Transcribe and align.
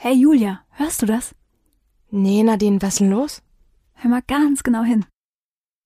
Hey 0.00 0.14
Julia, 0.14 0.60
hörst 0.70 1.02
du 1.02 1.06
das? 1.06 1.34
Nee, 2.12 2.44
Nadine, 2.44 2.80
was 2.80 2.94
ist 2.94 3.00
denn 3.00 3.10
los? 3.10 3.42
Hör 3.94 4.08
mal 4.10 4.22
ganz 4.24 4.62
genau 4.62 4.84
hin. 4.84 5.04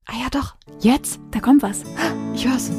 Ah 0.04 0.16
ja, 0.20 0.28
doch. 0.30 0.54
Jetzt? 0.80 1.18
Da 1.30 1.40
kommt 1.40 1.62
was. 1.62 1.83
Ich 2.34 2.46
hör's. 2.46 2.70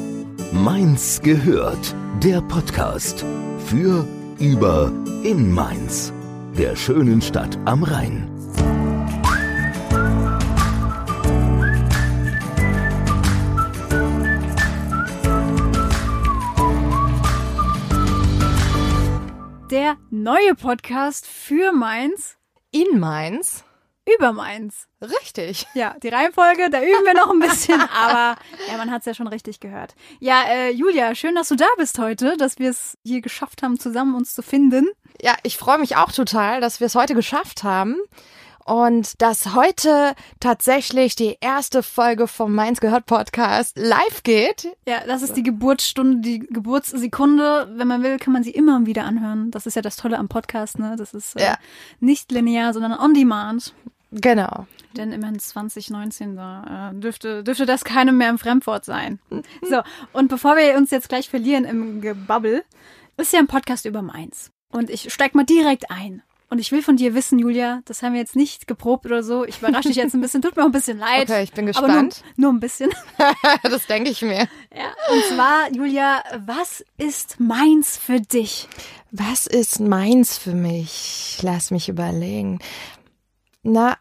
Mainz 0.52 1.20
gehört. 1.24 1.96
Der 2.22 2.40
Podcast 2.42 3.26
für, 3.66 4.08
über, 4.38 4.92
in 5.24 5.52
Mainz. 5.52 6.14
Der 6.56 6.76
schönen 6.76 7.20
Stadt 7.20 7.58
am 7.66 7.82
Rhein. 7.82 8.30
Der 19.74 19.98
neue 20.12 20.54
Podcast 20.54 21.26
für 21.26 21.72
Mainz, 21.72 22.38
In 22.70 23.00
Mainz? 23.00 23.64
über 24.06 24.32
Mainz. 24.32 24.88
Richtig. 25.02 25.66
Ja, 25.74 25.96
die 25.98 26.10
Reihenfolge, 26.10 26.70
da 26.70 26.80
üben 26.80 27.04
wir 27.06 27.16
noch 27.16 27.32
ein 27.32 27.40
bisschen, 27.40 27.82
aber 27.92 28.38
ja, 28.70 28.78
man 28.78 28.92
hat's 28.92 29.08
ja 29.08 29.16
schon 29.16 29.26
richtig 29.28 29.60
gehört. 29.60 29.96
Ja, 30.20 30.44
äh, 30.48 30.70
Julia, 30.70 31.16
schön, 31.16 31.34
dass 31.34 31.48
du 31.48 31.56
da 31.56 31.66
bist 31.78 31.98
heute, 31.98 32.38
dass 32.38 32.60
wir 32.60 32.70
es 32.70 33.00
hier 33.04 33.22
geschafft 33.22 33.64
haben, 33.64 33.80
zusammen 33.80 34.14
uns 34.14 34.36
zu 34.36 34.44
finden. 34.44 34.90
Ja, 35.20 35.36
ich 35.42 35.58
freue 35.58 35.80
mich 35.80 35.96
auch 35.96 36.12
total, 36.12 36.62
dass 36.62 36.80
wir 36.80 36.86
es 36.86 36.94
heute 36.94 37.16
geschafft 37.16 37.64
haben. 37.64 37.98
Und 38.66 39.22
dass 39.22 39.54
heute 39.56 40.14
tatsächlich 40.40 41.16
die 41.16 41.38
erste 41.42 41.84
Folge 41.84 42.28
vom 42.28 42.54
Mainz 42.56 42.80
gehört 42.80 43.06
Podcast 43.06 43.78
live 43.78 44.24
geht. 44.24 44.68
Ja, 44.88 45.02
das 45.06 45.22
ist 45.22 45.36
die 45.36 45.44
Geburtsstunde, 45.44 46.22
die 46.22 46.40
Geburtssekunde. 46.40 47.70
Wenn 47.76 47.88
man 47.88 48.04
will, 48.04 48.18
kann 48.20 48.34
man 48.34 48.44
sie 48.44 48.52
immer 48.52 48.86
wieder 48.86 49.04
anhören. 49.06 49.52
Das 49.52 49.66
ist 49.66 49.76
ja 49.76 49.82
das 49.82 49.96
Tolle 49.98 50.18
am 50.18 50.28
Podcast, 50.30 50.80
ne? 50.80 50.96
Das 50.98 51.14
ist 51.14 51.36
äh, 51.36 51.44
Ja. 51.44 51.58
nicht 52.00 52.32
linear, 52.32 52.74
sondern 52.74 52.94
on 52.98 53.14
demand. 53.14 53.74
Genau. 54.12 54.68
Denn 54.96 55.12
immerhin 55.12 55.40
2019, 55.40 56.36
da 56.36 56.92
äh, 56.92 56.96
dürfte, 57.00 57.44
dürfte 57.44 57.66
das 57.66 57.84
keinem 57.84 58.18
mehr 58.18 58.30
ein 58.30 58.38
Fremdwort 58.38 58.86
sein. 58.86 59.20
So, 59.68 59.82
und 60.14 60.28
bevor 60.28 60.56
wir 60.56 60.76
uns 60.78 60.92
jetzt 60.92 61.10
gleich 61.10 61.30
verlieren 61.30 61.66
im 61.66 62.00
Gebabbel, 62.00 62.64
ist 63.18 63.34
ja 63.34 63.40
ein 63.40 63.48
Podcast 63.48 63.86
über 63.86 64.02
Mainz. 64.04 64.52
Und 64.72 64.90
ich 64.90 65.12
steig 65.12 65.34
mal 65.36 65.46
direkt 65.46 65.90
ein. 65.90 66.22
Und 66.54 66.60
ich 66.60 66.72
will 66.72 66.84
von 66.84 66.98
dir 66.98 67.16
wissen, 67.16 67.40
Julia, 67.40 67.82
das 67.86 68.04
haben 68.04 68.14
wir 68.14 68.20
jetzt 68.20 68.36
nicht 68.36 68.68
geprobt 68.68 69.08
oder 69.08 69.24
so. 69.24 69.44
Ich 69.44 69.58
überrasche 69.58 69.88
dich 69.88 69.98
jetzt 69.98 70.14
ein 70.14 70.22
bisschen, 70.22 70.44
tut 70.44 70.56
mir 70.56 70.62
auch 70.62 70.68
ein 70.68 70.72
bisschen 70.72 71.00
leid. 71.00 71.24
Okay, 71.24 71.42
ich 71.42 71.52
bin 71.52 71.68
Aber 71.68 71.88
nur, 71.88 72.04
gespannt. 72.04 72.24
nur 72.36 72.54
ein 72.54 72.60
bisschen. 72.60 72.92
das 73.64 73.88
denke 73.88 74.12
ich 74.12 74.22
mir. 74.22 74.48
Ja, 74.72 74.94
und 75.12 75.24
zwar, 75.34 75.74
Julia, 75.74 76.24
was 76.46 76.86
ist 76.96 77.40
Mainz 77.40 77.98
für 77.98 78.22
dich? 78.22 78.68
Was 79.10 79.48
ist 79.48 79.80
Mainz 79.80 80.38
für 80.38 80.54
mich? 80.54 81.40
Lass 81.42 81.72
mich 81.72 81.90
überlegen. 81.90 82.60
Na, 83.64 83.98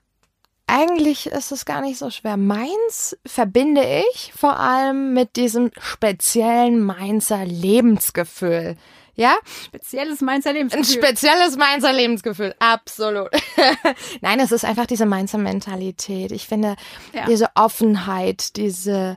eigentlich 0.66 1.28
ist 1.28 1.52
es 1.52 1.64
gar 1.64 1.80
nicht 1.80 1.96
so 1.96 2.10
schwer. 2.10 2.36
Mainz 2.36 3.16
verbinde 3.24 3.82
ich 4.12 4.34
vor 4.36 4.60
allem 4.60 5.14
mit 5.14 5.36
diesem 5.36 5.70
speziellen 5.80 6.84
Mainzer 6.84 7.46
Lebensgefühl. 7.46 8.76
Ja? 9.14 9.34
Spezielles 9.66 10.20
Mainzer 10.22 10.50
Ein 10.50 10.56
Lebensgefühl. 10.56 11.02
spezielles 11.02 11.56
Mainzer 11.56 11.92
Lebensgefühl, 11.92 12.54
absolut. 12.58 13.28
Nein, 14.22 14.40
es 14.40 14.52
ist 14.52 14.64
einfach 14.64 14.86
diese 14.86 15.06
Mainzer 15.06 15.38
Mentalität. 15.38 16.32
Ich 16.32 16.46
finde, 16.46 16.76
Ja. 17.12 17.26
diese 17.26 17.48
Offenheit, 17.54 18.56
diese 18.56 19.16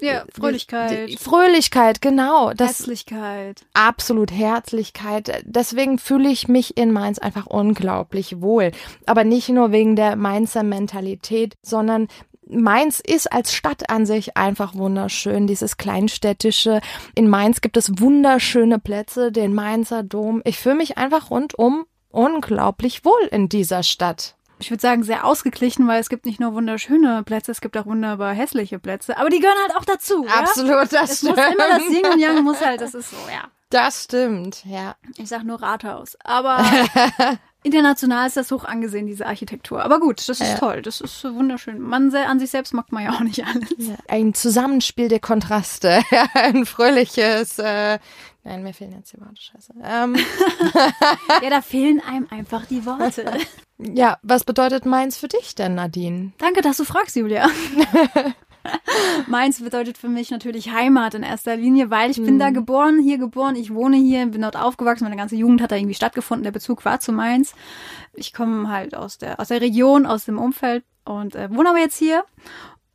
ja, 0.00 0.24
Fröhlichkeit, 0.32 1.08
die 1.08 1.16
Fröhlichkeit, 1.16 2.00
genau. 2.02 2.52
Das 2.52 2.78
Herzlichkeit. 2.80 3.62
absolut 3.74 4.32
Herzlichkeit. 4.32 5.42
Deswegen 5.44 5.98
fühle 5.98 6.28
ich 6.30 6.48
mich 6.48 6.76
in 6.76 6.90
Mainz 6.92 7.18
einfach 7.18 7.46
unglaublich 7.46 8.40
wohl. 8.40 8.72
Aber 9.06 9.24
nicht 9.24 9.48
nur 9.50 9.72
wegen 9.72 9.94
der 9.96 10.16
Mainzer 10.16 10.62
Mentalität, 10.62 11.56
sondern 11.62 12.08
Mainz 12.46 13.00
ist 13.00 13.32
als 13.32 13.52
Stadt 13.52 13.90
an 13.90 14.06
sich 14.06 14.36
einfach 14.36 14.74
wunderschön, 14.74 15.46
dieses 15.46 15.76
kleinstädtische. 15.76 16.80
In 17.14 17.28
Mainz 17.28 17.60
gibt 17.60 17.76
es 17.76 17.98
wunderschöne 17.98 18.78
Plätze, 18.78 19.32
den 19.32 19.54
Mainzer 19.54 20.02
Dom. 20.02 20.42
Ich 20.44 20.58
fühle 20.58 20.76
mich 20.76 20.98
einfach 20.98 21.30
rundum 21.30 21.86
unglaublich 22.10 23.04
wohl 23.04 23.28
in 23.30 23.48
dieser 23.48 23.82
Stadt. 23.82 24.36
Ich 24.60 24.70
würde 24.70 24.80
sagen, 24.80 25.02
sehr 25.02 25.24
ausgeglichen, 25.24 25.88
weil 25.88 26.00
es 26.00 26.08
gibt 26.08 26.26
nicht 26.26 26.40
nur 26.40 26.54
wunderschöne 26.54 27.22
Plätze, 27.24 27.50
es 27.50 27.60
gibt 27.60 27.76
auch 27.76 27.86
wunderbar 27.86 28.32
hässliche 28.32 28.78
Plätze. 28.78 29.18
Aber 29.18 29.28
die 29.28 29.40
gehören 29.40 29.58
halt 29.62 29.76
auch 29.76 29.84
dazu. 29.84 30.24
Ja? 30.24 30.40
Absolut, 30.40 30.92
das 30.92 31.10
Es 31.10 31.22
muss 31.22 31.36
immer 31.36 31.68
das 31.68 31.88
Yin 31.88 32.06
und 32.06 32.20
Yang 32.20 32.44
muss 32.44 32.64
halt, 32.64 32.80
das 32.80 32.94
ist 32.94 33.10
so, 33.10 33.16
ja. 33.30 33.48
Das 33.74 34.04
stimmt, 34.04 34.64
ja. 34.66 34.94
Ich 35.16 35.28
sag 35.28 35.42
nur 35.42 35.60
Rathaus. 35.60 36.16
Aber 36.22 36.64
international 37.64 38.28
ist 38.28 38.36
das 38.36 38.52
hoch 38.52 38.64
angesehen, 38.64 39.08
diese 39.08 39.26
Architektur. 39.26 39.82
Aber 39.82 39.98
gut, 39.98 40.18
das 40.28 40.40
ist 40.40 40.52
Ja. 40.52 40.58
toll. 40.58 40.80
Das 40.82 41.00
ist 41.00 41.24
wirklich 41.24 41.76
Man 41.78 42.14
an 42.14 42.38
sich 42.38 42.50
selbst 42.50 42.72
mag 42.72 42.92
man 42.92 43.02
ja 43.02 43.10
auch 43.14 43.20
nicht 43.20 43.44
alles. 43.44 43.68
Ein 44.06 44.32
Zusammenspiel 44.32 45.08
der 45.08 45.18
Kontraste. 45.18 46.02
Ein 46.34 46.66
fröhliches, 46.66 47.58
äh, 47.58 47.98
nein, 48.44 48.62
mir 48.62 48.74
fehlen 48.74 48.92
jetzt 48.92 49.12
die 49.12 49.20
Worte, 49.20 49.40
scheiße. 49.42 49.72
Ähm, 49.82 50.14
Ja, 51.42 51.50
da 51.50 51.60
fehlen 51.60 52.00
einem 52.08 52.28
einfach 52.30 52.66
die 52.66 52.86
Worte. 52.86 53.24
ja, 53.78 54.18
was 54.22 54.44
bedeutet 54.44 54.86
Mainz 54.86 55.16
für 55.16 55.26
dich 55.28 55.56
denn, 55.56 55.74
Nadine? 55.74 56.30
Danke, 56.38 56.62
dass 56.62 56.76
du 56.76 56.84
fragst, 56.84 57.16
Julia. 57.16 57.48
Mainz 59.26 59.60
bedeutet 59.60 59.98
für 59.98 60.08
mich 60.08 60.30
natürlich 60.30 60.72
Heimat 60.72 61.14
in 61.14 61.22
erster 61.22 61.56
Linie, 61.56 61.90
weil 61.90 62.10
ich 62.10 62.22
bin 62.22 62.38
da 62.38 62.50
geboren, 62.50 63.00
hier 63.00 63.18
geboren, 63.18 63.56
ich 63.56 63.72
wohne 63.72 63.96
hier, 63.96 64.26
bin 64.26 64.42
dort 64.42 64.56
aufgewachsen, 64.56 65.04
meine 65.04 65.16
ganze 65.16 65.36
Jugend 65.36 65.60
hat 65.60 65.72
da 65.72 65.76
irgendwie 65.76 65.94
stattgefunden, 65.94 66.44
der 66.44 66.52
Bezug 66.52 66.84
war 66.84 67.00
zu 67.00 67.12
Mainz. 67.12 67.54
Ich 68.14 68.32
komme 68.32 68.68
halt 68.68 68.94
aus 68.94 69.18
der, 69.18 69.40
aus 69.40 69.48
der 69.48 69.60
Region, 69.60 70.06
aus 70.06 70.24
dem 70.24 70.38
Umfeld 70.38 70.84
und 71.04 71.34
äh, 71.34 71.54
wohne 71.54 71.70
aber 71.70 71.78
jetzt 71.78 71.98
hier. 71.98 72.24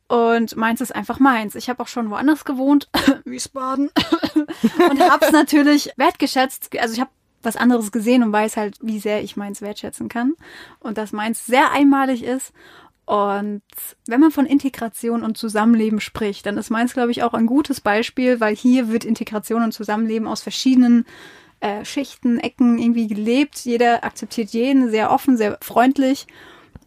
Und 0.08 0.56
Mainz 0.56 0.80
ist 0.80 0.94
einfach 0.94 1.20
Mainz. 1.20 1.54
Ich 1.54 1.68
habe 1.70 1.80
auch 1.82 1.88
schon 1.88 2.10
woanders 2.10 2.44
gewohnt, 2.44 2.88
Wiesbaden, 3.24 3.90
und 4.90 5.00
habe 5.00 5.24
es 5.24 5.30
natürlich 5.30 5.92
wertgeschätzt. 5.96 6.76
Also 6.80 6.94
ich 6.94 7.00
habe 7.00 7.10
was 7.42 7.56
anderes 7.56 7.92
gesehen 7.92 8.22
und 8.22 8.32
weiß 8.32 8.56
halt, 8.56 8.76
wie 8.82 8.98
sehr 8.98 9.22
ich 9.22 9.36
Mainz 9.36 9.62
wertschätzen 9.62 10.08
kann. 10.08 10.34
Und 10.80 10.98
dass 10.98 11.12
Mainz 11.12 11.46
sehr 11.46 11.70
einmalig 11.70 12.24
ist. 12.24 12.52
Und 13.06 13.62
wenn 14.06 14.20
man 14.20 14.30
von 14.30 14.46
Integration 14.46 15.22
und 15.24 15.36
Zusammenleben 15.36 16.00
spricht, 16.00 16.46
dann 16.46 16.56
ist 16.58 16.70
Mainz, 16.70 16.92
glaube 16.92 17.10
ich, 17.10 17.22
auch 17.24 17.34
ein 17.34 17.46
gutes 17.46 17.80
Beispiel, 17.80 18.38
weil 18.40 18.54
hier 18.54 18.88
wird 18.88 19.04
Integration 19.04 19.62
und 19.64 19.72
Zusammenleben 19.72 20.28
aus 20.28 20.42
verschiedenen 20.42 21.06
äh, 21.60 21.84
Schichten, 21.84 22.38
Ecken 22.38 22.78
irgendwie 22.78 23.08
gelebt. 23.08 23.58
Jeder 23.64 24.04
akzeptiert 24.04 24.50
jeden, 24.50 24.90
sehr 24.90 25.10
offen, 25.10 25.36
sehr 25.36 25.58
freundlich. 25.60 26.26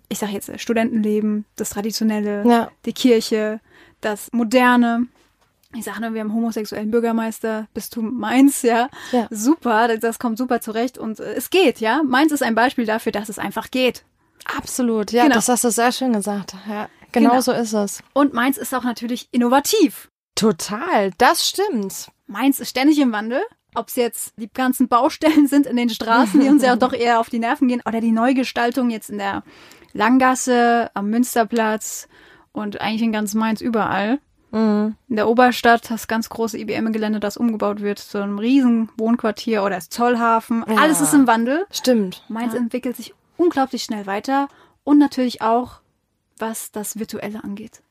Ich 0.10 0.20
sage 0.20 0.32
jetzt 0.32 0.48
äh, 0.50 0.58
Studentenleben, 0.58 1.44
das 1.58 1.72
Traditionelle, 1.72 2.44
Ja. 2.48 2.72
die 2.86 2.94
Kirche, 2.94 3.60
das 4.02 4.30
Moderne. 4.32 5.08
Ich 5.76 5.84
sage 5.86 6.02
nur, 6.02 6.14
wir 6.14 6.22
haben 6.22 6.30
einen 6.30 6.36
homosexuellen 6.38 6.92
Bürgermeister, 6.92 7.68
Bistum 7.74 8.18
Mainz, 8.20 8.62
ja. 8.62 8.90
Ja. 9.12 9.28
Super, 9.30 9.88
das- 9.90 10.00
das 10.00 10.20
kommt 10.20 10.38
super 10.38 10.62
zurecht 10.62 10.98
und 10.98 11.20
äh, 11.20 11.34
es 11.34 11.50
geht, 11.50 11.80
ja. 11.82 12.02
Mainz 12.04 12.32
ist 12.32 12.44
ein 12.44 12.56
Beispiel 12.56 12.86
dafür, 12.86 13.12
dass 13.12 13.28
es 13.28 13.40
einfach 13.40 13.72
geht. 13.72 14.06
Absolut, 14.46 15.12
ja, 15.12 15.24
Genau. 15.24 15.36
das 15.36 15.50
hast 15.50 15.64
du 15.64 15.72
sehr 15.72 15.92
schön 15.92 16.14
gesagt. 16.14 16.56
Ja, 16.70 16.88
genau, 17.12 17.30
Genau. 17.32 17.42
so 17.42 17.52
ist 17.52 17.74
es. 17.74 18.04
Und 18.14 18.34
Mainz 18.34 18.58
ist 18.58 18.74
auch 18.74 18.84
natürlich 18.84 19.28
innovativ. 19.32 20.10
Total, 20.36 21.12
das 21.18 21.48
stimmt. 21.48 22.10
Mainz 22.28 22.60
ist 22.60 22.70
ständig 22.70 23.00
im 23.00 23.12
Wandel. 23.12 23.42
Ob 23.76 23.88
es 23.88 23.96
jetzt 23.96 24.34
die 24.38 24.50
ganzen 24.54 24.88
Baustellen 24.88 25.48
sind 25.48 25.66
in 25.66 25.76
den 25.78 25.90
Straßen, 25.90 26.40
die 26.40 26.48
uns 26.50 26.62
ja 26.62 26.76
doch 26.78 26.94
eher 26.94 27.20
auf 27.20 27.30
die 27.30 27.40
Nerven 27.40 27.68
gehen, 27.68 27.82
oder 27.88 28.02
die 28.02 28.12
Neugestaltung 28.12 28.90
jetzt 28.92 29.10
in 29.10 29.18
der 29.18 29.44
Langgasse, 29.94 30.92
am 30.94 31.10
Münsterplatz 31.10 32.08
und 32.52 32.82
eigentlich 32.82 33.02
in 33.02 33.12
ganz 33.12 33.34
Mainz 33.34 33.62
überall. 33.62 34.20
Mhm. 34.52 34.96
In 35.10 35.16
der 35.16 35.28
Oberstadt 35.28 35.90
das 35.90 36.08
ganz 36.08 36.30
große 36.30 36.58
IBM-Gelände, 36.60 37.20
das 37.20 37.38
umgebaut 37.38 37.82
wird 37.82 37.98
zu 38.00 38.20
einem 38.22 38.38
riesen 38.38 38.90
Wohnquartier 38.98 39.64
oder 39.64 39.76
das 39.76 39.90
Zollhafen. 39.90 40.64
Ja. 40.68 40.76
Alles 40.82 41.02
ist 41.02 41.14
im 41.14 41.26
Wandel. 41.26 41.66
Stimmt. 41.72 42.24
Mainz 42.28 42.54
entwickelt 42.54 42.96
sich 42.96 43.14
unglaublich 43.38 43.84
schnell 43.84 44.06
weiter 44.06 44.48
und 44.84 44.98
natürlich 44.98 45.42
auch, 45.42 45.80
was 46.38 46.72
das 46.72 47.00
Virtuelle 47.00 47.44
angeht. 47.44 47.82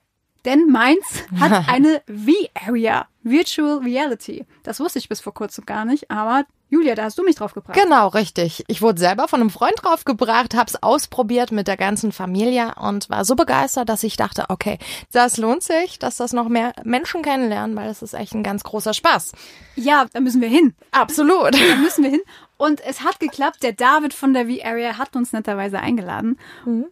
Denn 0.45 0.69
Mainz 0.71 1.25
hat 1.39 1.69
eine 1.69 2.03
V-Area, 2.07 3.07
Virtual 3.23 3.79
Reality. 3.79 4.45
Das 4.63 4.81
wusste 4.81 4.99
ich 4.99 5.09
bis 5.09 5.21
vor 5.21 5.35
kurzem 5.35 5.67
gar 5.67 5.85
nicht, 5.85 6.11
aber 6.11 6.45
Julia, 6.73 6.95
da 6.95 7.05
hast 7.05 7.19
du 7.19 7.23
mich 7.23 7.37
drauf 7.37 7.53
gebracht. 7.53 7.79
Genau, 7.79 8.09
richtig. 8.09 8.65
Ich 8.67 8.81
wurde 8.81 8.99
selber 8.99 9.29
von 9.29 9.43
einem 9.43 9.51
Freund 9.51 9.75
draufgebracht, 9.77 10.55
hab's 10.55 10.77
ausprobiert 10.77 11.53
mit 11.53 11.69
der 11.69 11.77
ganzen 11.77 12.13
Familie 12.13 12.75
und 12.81 13.11
war 13.11 13.27
so 13.27 13.37
begeistert, 13.37 13.91
dass 13.91 14.03
ich 14.03 14.17
dachte, 14.17 14.47
okay, 14.49 14.79
das 15.13 15.37
lohnt 15.37 15.63
sich, 15.63 15.99
dass 15.99 16.17
das 16.17 16.33
noch 16.33 16.49
mehr 16.49 16.73
Menschen 16.83 17.21
kennenlernen, 17.21 17.77
weil 17.77 17.91
es 17.91 18.01
ist 18.01 18.15
echt 18.15 18.35
ein 18.35 18.43
ganz 18.43 18.65
großer 18.65 18.95
Spaß. 18.95 19.33
Ja, 19.77 20.07
da 20.15 20.21
müssen 20.21 20.41
wir 20.41 20.49
hin. 20.49 20.75
Absolut. 20.93 21.53
Da 21.53 21.77
müssen 21.77 22.05
wir 22.05 22.11
hin. 22.11 22.23
Und 22.63 22.81
es 22.81 23.03
hat 23.03 23.19
geklappt. 23.19 23.65
Der 23.65 23.73
David 23.73 24.15
von 24.15 24.35
der 24.35 24.47
V-Area 24.47 24.97
hat 24.97 25.17
uns 25.17 25.33
netterweise 25.33 25.81
eingeladen. 25.81 26.39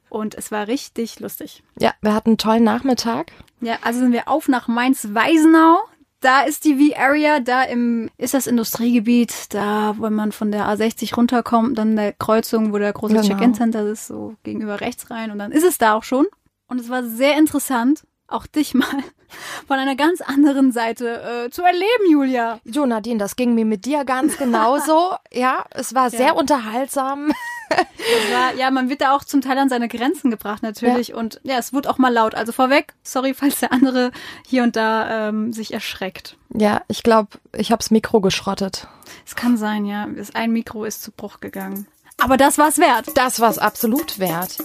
Und 0.09 0.35
es 0.35 0.51
war 0.51 0.67
richtig 0.67 1.21
lustig. 1.21 1.63
Ja, 1.79 1.93
wir 2.03 2.13
hatten 2.13 2.31
einen 2.31 2.39
tollen 2.39 2.65
Nachmittag. 2.65 3.31
Ja, 3.61 3.77
also 3.85 4.01
sind 4.01 4.13
wir 4.13 4.27
auf 4.27 4.49
nach 4.49 4.67
Mainz-Weisenau. 4.67 5.79
da 6.21 6.41
ist 6.43 6.65
die 6.65 6.75
V-Area, 6.93 7.39
da 7.39 7.63
im, 7.63 8.11
ist 8.19 8.35
das 8.35 8.47
Industriegebiet, 8.49 9.55
da, 9.55 9.95
wo 9.97 10.11
man 10.11 10.33
von 10.33 10.51
der 10.51 10.67
A60 10.67 11.15
runterkommt, 11.15 11.79
dann 11.79 11.95
der 11.97 12.13
Kreuzung, 12.15 12.73
wo 12.73 12.79
der 12.79 12.93
große 12.93 13.15
Genau. 13.15 13.27
Check-In-Center 13.27 13.87
ist, 13.87 14.07
so 14.09 14.35
gegenüber 14.43 14.81
rechts 14.81 15.09
rein 15.11 15.31
und 15.31 15.39
dann 15.39 15.53
ist 15.53 15.65
es 15.65 15.79
da 15.79 15.95
auch 15.95 16.03
schon. 16.05 16.27
Und 16.67 16.81
es 16.81 16.89
war 16.91 17.05
sehr 17.05 17.39
interessant, 17.39 18.03
auch 18.31 18.47
dich 18.47 18.75
mal 18.75 18.87
von 19.67 19.79
einer 19.79 19.97
ganz 19.97 20.21
anderen 20.21 20.73
Seite 20.73 21.47
äh, 21.47 21.51
zu 21.51 21.63
erleben, 21.63 22.11
Julia. 22.11 22.61
Jo, 22.65 22.87
Nadine, 22.87 23.19
das 23.19 23.37
ging 23.37 23.55
mir 23.55 23.65
mit 23.65 23.85
dir 23.85 24.05
ganz 24.05 24.37
genauso. 24.37 25.15
ja, 25.33 25.65
es 25.71 25.95
war 25.95 26.11
sehr 26.11 26.37
unterhaltsam. 26.37 27.33
Das 27.71 28.33
war, 28.37 28.55
ja, 28.57 28.73
man 28.73 28.89
wird 28.89 29.01
da 29.01 29.15
auch 29.15 29.23
zum 29.23 29.43
Teil 29.43 29.57
an 29.57 29.69
seine 29.69 29.87
Grenzen 29.87 30.29
gebracht 30.29 30.61
natürlich 30.61 31.15
und 31.15 31.41
ja, 31.45 31.57
es 31.57 31.73
wird 31.73 31.87
auch 31.87 31.99
mal 31.99 32.13
laut. 32.13 32.35
Also 32.35 32.51
vorweg, 32.51 32.95
sorry, 33.05 33.33
falls 33.33 33.61
der 33.61 33.71
andere 33.71 34.11
hier 34.45 34.65
und 34.65 34.75
da 34.75 35.29
ähm, 35.29 35.53
sich 35.53 35.73
erschreckt. 35.73 36.37
Ja, 36.53 36.83
ich 36.89 37.05
glaube, 37.05 37.39
ich 37.53 37.71
hab's 37.71 37.93
Mikro 37.93 38.21
geschrottet. 38.21 38.89
Es 39.25 39.37
kann 39.37 39.57
sein, 39.57 39.85
ja, 39.85 40.07
das 40.07 40.35
ein 40.35 40.51
Mikro 40.51 40.85
ist 40.85 41.05
zu 41.05 41.13
Bruch 41.13 41.39
gegangen. 41.39 41.87
Aber 42.19 42.37
das 42.37 42.59
war's 42.59 42.79
wert. 42.79 43.07
Das 43.15 43.39
war's 43.39 43.59
absolut 43.59 44.19
wert. 44.19 44.59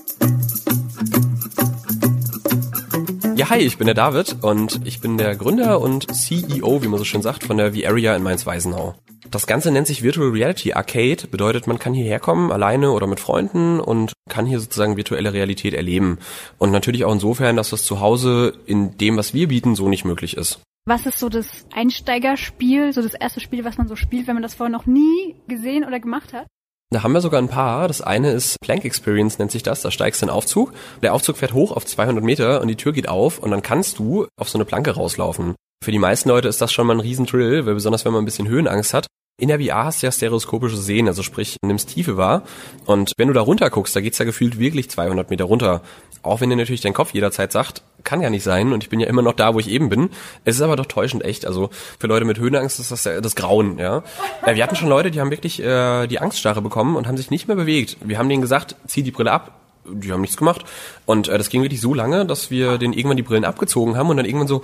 Ja, 3.36 3.50
hi, 3.50 3.58
ich 3.58 3.78
bin 3.78 3.86
der 3.86 3.96
David 3.96 4.38
und 4.44 4.80
ich 4.86 5.02
bin 5.02 5.18
der 5.18 5.36
Gründer 5.36 5.82
und 5.82 6.10
CEO, 6.16 6.82
wie 6.82 6.88
man 6.88 6.98
so 6.98 7.04
schön 7.04 7.22
sagt, 7.22 7.44
von 7.44 7.58
der 7.58 7.74
V-Area 7.74 8.16
in 8.16 8.24
Mainz-Weisenau. 8.24 8.96
Das 9.30 9.46
Ganze 9.46 9.72
nennt 9.72 9.88
sich 9.88 10.04
Virtual 10.04 10.30
Reality 10.30 10.72
Arcade, 10.72 11.28
bedeutet, 11.28 11.68
man 11.68 11.78
kann 11.78 11.94
hierher 11.94 12.22
kommen, 12.22 12.50
alleine 12.50 12.92
oder 12.92 13.08
mit 13.08 13.20
Freunden 13.20 13.82
und 13.82 14.14
kann 14.30 14.46
hier 14.46 14.62
sozusagen 14.62 14.96
virtuelle 14.96 15.34
Realität 15.34 15.74
erleben. 15.74 16.20
Und 16.60 16.72
natürlich 16.72 17.04
auch 17.04 17.12
insofern, 17.12 17.58
dass 17.58 17.72
das 17.72 17.84
zu 17.84 18.00
Hause 18.00 18.54
in 18.68 18.98
dem, 18.98 19.18
was 19.18 19.34
wir 19.34 19.50
bieten, 19.50 19.76
so 19.76 19.90
nicht 19.90 20.06
möglich 20.06 20.38
ist. 20.38 20.62
Was 20.86 21.06
ist 21.06 21.20
so 21.20 21.28
das 21.28 21.66
Einsteigerspiel, 21.74 22.94
so 22.94 23.02
das 23.02 23.16
erste 23.16 23.42
Spiel, 23.42 23.66
was 23.66 23.78
man 23.78 23.90
so 23.90 23.98
spielt, 23.98 24.28
wenn 24.28 24.36
man 24.36 24.44
das 24.44 24.56
vorher 24.56 24.72
noch 24.72 24.86
nie 24.86 25.36
gesehen 25.50 25.84
oder 25.84 26.00
gemacht 26.00 26.32
hat? 26.32 26.48
Da 26.92 27.04
haben 27.04 27.14
wir 27.14 27.22
sogar 27.22 27.42
ein 27.42 27.50
paar. 27.50 27.88
Das 27.88 28.02
eine 28.02 28.32
ist 28.32 28.60
Plank 28.62 28.86
Experience 28.86 29.40
nennt 29.40 29.52
sich 29.52 29.64
das. 29.64 29.82
Da 29.82 29.92
steigst 29.92 30.22
du 30.22 30.26
in 30.26 30.28
den 30.30 30.36
Aufzug. 30.36 30.72
Der 31.02 31.14
Aufzug 31.14 31.38
fährt 31.38 31.54
hoch 31.54 31.72
auf 31.72 31.86
200 31.86 32.24
Meter 32.24 32.62
und 32.62 32.68
die 32.68 32.76
Tür 32.76 32.94
geht 32.94 33.10
auf 33.10 33.40
und 33.40 33.52
dann 33.52 33.62
kannst 33.62 34.00
du 34.00 34.28
auf 34.40 34.50
so 34.50 34.58
eine 34.58 34.66
Planke 34.66 34.92
rauslaufen. 34.92 35.56
Für 35.84 35.92
die 35.92 36.00
meisten 36.00 36.30
Leute 36.30 36.48
ist 36.48 36.62
das 36.62 36.72
schon 36.72 36.88
mal 36.88 36.96
ein 36.96 37.00
Riesendrill, 37.00 37.66
weil 37.66 37.74
besonders 37.74 38.06
wenn 38.06 38.14
man 38.14 38.22
ein 38.22 38.26
bisschen 38.26 38.48
Höhenangst 38.48 38.94
hat. 38.94 39.08
In 39.38 39.50
der 39.50 39.60
VR 39.60 39.86
hast 39.86 40.02
du 40.02 40.08
ja 40.08 40.12
stereoskopische 40.12 40.78
Sehen, 40.78 41.08
also 41.08 41.22
sprich, 41.22 41.58
nimmst 41.66 41.90
Tiefe 41.90 42.16
wahr. 42.16 42.44
Und 42.86 43.12
wenn 43.18 43.28
du 43.28 43.34
da 43.34 43.42
runter 43.42 43.70
guckst, 43.70 43.96
da 43.96 44.00
geht's 44.00 44.18
ja 44.18 44.24
gefühlt 44.24 44.60
wirklich 44.60 44.90
200 44.90 45.30
Meter 45.30 45.44
runter. 45.44 45.82
Auch 46.22 46.40
wenn 46.40 46.50
dir 46.50 46.56
natürlich 46.56 46.82
dein 46.82 46.94
Kopf 46.94 47.14
jederzeit 47.14 47.52
sagt, 47.52 47.84
kann 48.06 48.22
ja 48.22 48.30
nicht 48.30 48.44
sein 48.44 48.72
und 48.72 48.84
ich 48.84 48.90
bin 48.90 49.02
ja 49.02 49.08
immer 49.08 49.22
noch 49.22 49.34
da, 49.34 49.54
wo 49.54 49.60
ich 49.60 49.70
eben 49.70 49.90
bin. 49.90 50.10
Es 50.46 50.56
ist 50.56 50.62
aber 50.62 50.78
doch 50.78 50.86
täuschend 50.86 51.26
echt. 51.26 51.46
Also 51.46 51.70
für 52.00 52.08
Leute 52.08 52.24
mit 52.24 52.40
Höhenangst 52.40 52.80
ist 52.80 52.92
das 52.92 53.04
das 53.04 53.36
Grauen, 53.36 53.78
ja. 53.78 54.04
Äh, 54.46 54.56
Wir 54.56 54.64
hatten 54.64 54.76
schon 54.78 54.88
Leute, 54.88 55.12
die 55.12 55.20
haben 55.20 55.32
wirklich 55.32 55.62
äh, 55.62 56.08
die 56.08 56.20
Angststarre 56.20 56.62
bekommen 56.62 56.96
und 56.96 57.08
haben 57.08 57.18
sich 57.18 57.30
nicht 57.30 57.48
mehr 57.48 57.58
bewegt. 57.58 57.98
Wir 58.02 58.18
haben 58.18 58.30
denen 58.30 58.42
gesagt, 58.42 58.76
zieh 58.88 59.04
die 59.04 59.12
Brille 59.12 59.32
ab. 59.32 59.52
Die 59.88 60.12
haben 60.12 60.22
nichts 60.22 60.38
gemacht. 60.38 60.64
Und 61.06 61.28
äh, 61.28 61.38
das 61.38 61.50
ging 61.50 61.62
wirklich 61.62 61.82
so 61.82 61.94
lange, 61.94 62.26
dass 62.26 62.50
wir 62.50 62.78
denen 62.78 62.94
irgendwann 62.94 63.18
die 63.18 63.24
Brillen 63.24 63.46
abgezogen 63.46 63.98
haben 63.98 64.10
und 64.10 64.18
dann 64.18 64.26
irgendwann 64.26 64.48
so, 64.48 64.64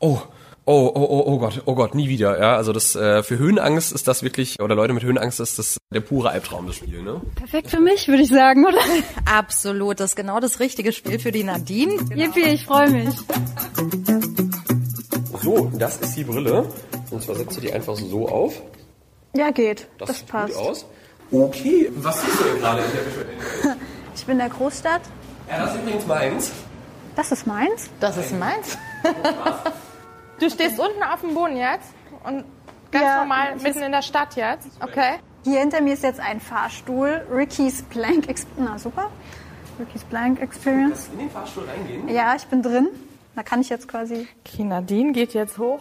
oh, 0.00 0.20
oh, 0.68 0.92
oh, 0.94 1.06
oh, 1.08 1.22
oh 1.26 1.38
Gott, 1.38 1.62
oh 1.64 1.74
Gott, 1.74 1.94
nie 1.94 2.08
wieder. 2.08 2.38
Ja, 2.38 2.56
also 2.56 2.72
das 2.72 2.94
äh, 2.94 3.22
für 3.22 3.38
Höhenangst 3.38 3.90
ist 3.92 4.06
das 4.06 4.22
wirklich, 4.22 4.60
oder 4.60 4.74
Leute 4.74 4.92
mit 4.92 5.02
Höhenangst 5.02 5.40
ist 5.40 5.58
das 5.58 5.78
der 5.92 6.00
pure 6.00 6.30
Albtraum, 6.30 6.66
das 6.66 6.76
Spiel, 6.76 7.02
ne? 7.02 7.22
Perfekt 7.34 7.70
für 7.70 7.80
mich, 7.80 8.06
würde 8.08 8.22
ich 8.22 8.28
sagen, 8.28 8.66
oder? 8.66 8.78
Absolut, 9.24 9.98
das 9.98 10.10
ist 10.10 10.16
genau 10.16 10.40
das 10.40 10.60
richtige 10.60 10.92
Spiel 10.92 11.18
für 11.18 11.32
die 11.32 11.42
Nadine. 11.42 11.94
Yippie, 12.14 12.42
ich 12.42 12.66
freue 12.66 12.90
mich. 12.90 13.14
So, 15.42 15.70
das 15.74 15.96
ist 15.96 16.14
die 16.16 16.24
Brille. 16.24 16.66
Und 17.10 17.22
zwar 17.22 17.34
setzt 17.36 17.56
du 17.56 17.60
die 17.62 17.72
einfach 17.72 17.96
so 17.96 18.28
auf. 18.28 18.60
Ja, 19.34 19.50
geht. 19.50 19.88
Das, 19.98 20.08
Das, 20.08 20.18
sieht 20.18 20.28
passt. 20.28 20.54
gut 20.54 20.62
aus. 20.62 20.86
Okay, 21.30 21.90
was 21.96 22.20
siehst 22.20 22.40
du 22.40 22.44
denn 22.44 22.58
gerade 22.58 22.82
in 22.82 22.90
der 22.92 23.06
virtuellen 23.06 23.80
Ich 24.14 24.24
bin 24.26 24.32
in 24.32 24.38
der 24.38 24.48
Großstadt. 24.50 25.02
Ja, 25.48 25.64
das 25.64 25.74
ist 25.74 25.80
übrigens 25.82 26.06
meins. 26.06 26.52
Das 27.16 27.32
ist 27.32 27.46
meins. 27.46 27.88
Das 28.00 28.16
ist 28.18 28.38
meins. 28.38 28.76
Du 30.38 30.48
stehst 30.50 30.78
unten 30.78 31.02
auf 31.02 31.20
dem 31.20 31.34
Boden 31.34 31.56
jetzt 31.56 31.92
und 32.24 32.44
ganz 32.90 33.04
Ja, 33.04 33.18
normal 33.18 33.56
mitten 33.56 33.82
in 33.82 33.92
der 33.92 34.02
Stadt 34.02 34.36
jetzt. 34.36 34.68
Okay. 34.80 35.14
Hier 35.44 35.60
hinter 35.60 35.80
mir 35.80 35.94
ist 35.94 36.02
jetzt 36.02 36.20
ein 36.20 36.40
Fahrstuhl. 36.40 37.26
Ricky's 37.30 37.82
Plank 37.82 38.28
Ex 38.28 38.46
Na, 38.56 38.78
super. 38.78 39.10
Ricky's 39.78 40.04
Plank 40.04 40.40
Experience. 40.40 41.08
In 41.12 41.18
den 41.20 41.30
Fahrstuhl 41.30 41.64
reingehen. 41.64 42.08
Ja, 42.08 42.34
ich 42.34 42.46
bin 42.46 42.62
drin. 42.62 42.88
Da 43.34 43.42
kann 43.42 43.60
ich 43.60 43.68
jetzt 43.68 43.88
quasi. 43.88 44.26
Okay, 44.44 44.64
Nadine 44.64 45.12
geht 45.12 45.34
jetzt 45.34 45.58
hoch. 45.58 45.80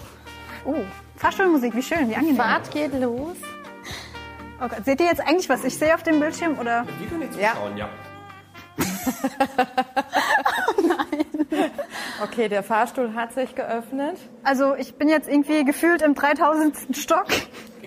Oh, 0.66 0.76
Fahrstuhlmusik, 1.16 1.76
wie 1.76 1.82
schön, 1.82 2.10
wie 2.10 2.16
angenehm. 2.16 2.36
Fahrt 2.36 2.70
geht 2.72 2.94
los. 3.00 3.38
Oh 4.60 4.68
Gott, 4.68 4.86
seht 4.86 5.00
ihr 5.00 5.08
jetzt 5.08 5.22
eigentlich, 5.22 5.50
was 5.50 5.64
ich 5.64 5.78
sehe 5.78 5.94
auf 5.94 6.04
dem 6.04 6.20
Bildschirm? 6.20 6.58
Oder? 6.60 6.86
Wir 7.00 7.08
können 7.08 7.22
jetzt 7.24 7.34
zuschauen, 7.34 7.78
ja. 7.78 7.90
Okay, 12.24 12.50
der 12.50 12.64
Fahrstuhl 12.64 13.14
hat 13.14 13.34
sich 13.34 13.54
geöffnet. 13.54 14.18
Also, 14.44 14.76
ich 14.76 14.96
bin 14.96 15.08
jetzt 15.10 15.30
irgendwie 15.30 15.64
gefühlt 15.64 16.02
im 16.02 16.16
3000. 16.16 16.98
Stock. 16.98 17.28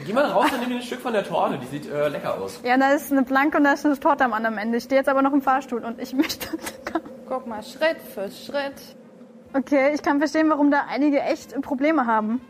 Geh 0.06 0.12
mal 0.12 0.24
raus 0.24 0.46
und 0.52 0.60
nimm 0.60 0.70
dir 0.70 0.76
ein 0.76 0.82
Stück 0.82 1.00
von 1.00 1.12
der 1.12 1.24
Torte, 1.24 1.58
die 1.58 1.66
sieht 1.66 1.90
äh, 1.90 2.08
lecker 2.08 2.40
aus. 2.40 2.60
Ja, 2.64 2.76
da 2.78 2.90
ist 2.92 3.12
eine 3.12 3.22
Planke 3.22 3.58
und 3.58 3.64
da 3.64 3.72
ist 3.72 3.84
eine 3.84 3.98
Torte 3.98 4.24
am 4.24 4.32
anderen 4.32 4.56
Ende. 4.56 4.78
Ich 4.78 4.84
stehe 4.84 5.00
jetzt 5.00 5.08
aber 5.08 5.20
noch 5.20 5.32
im 5.32 5.42
Fahrstuhl 5.42 5.84
und 5.84 6.00
ich 6.00 6.12
möchte. 6.14 6.48
Guck 7.28 7.46
mal, 7.46 7.62
Schritt 7.62 7.98
für 8.14 8.30
Schritt. 8.30 8.96
Okay, 9.52 9.92
ich 9.94 10.02
kann 10.02 10.18
verstehen, 10.18 10.48
warum 10.48 10.70
da 10.70 10.84
einige 10.88 11.20
echt 11.20 11.60
Probleme 11.60 12.06
haben. 12.06 12.40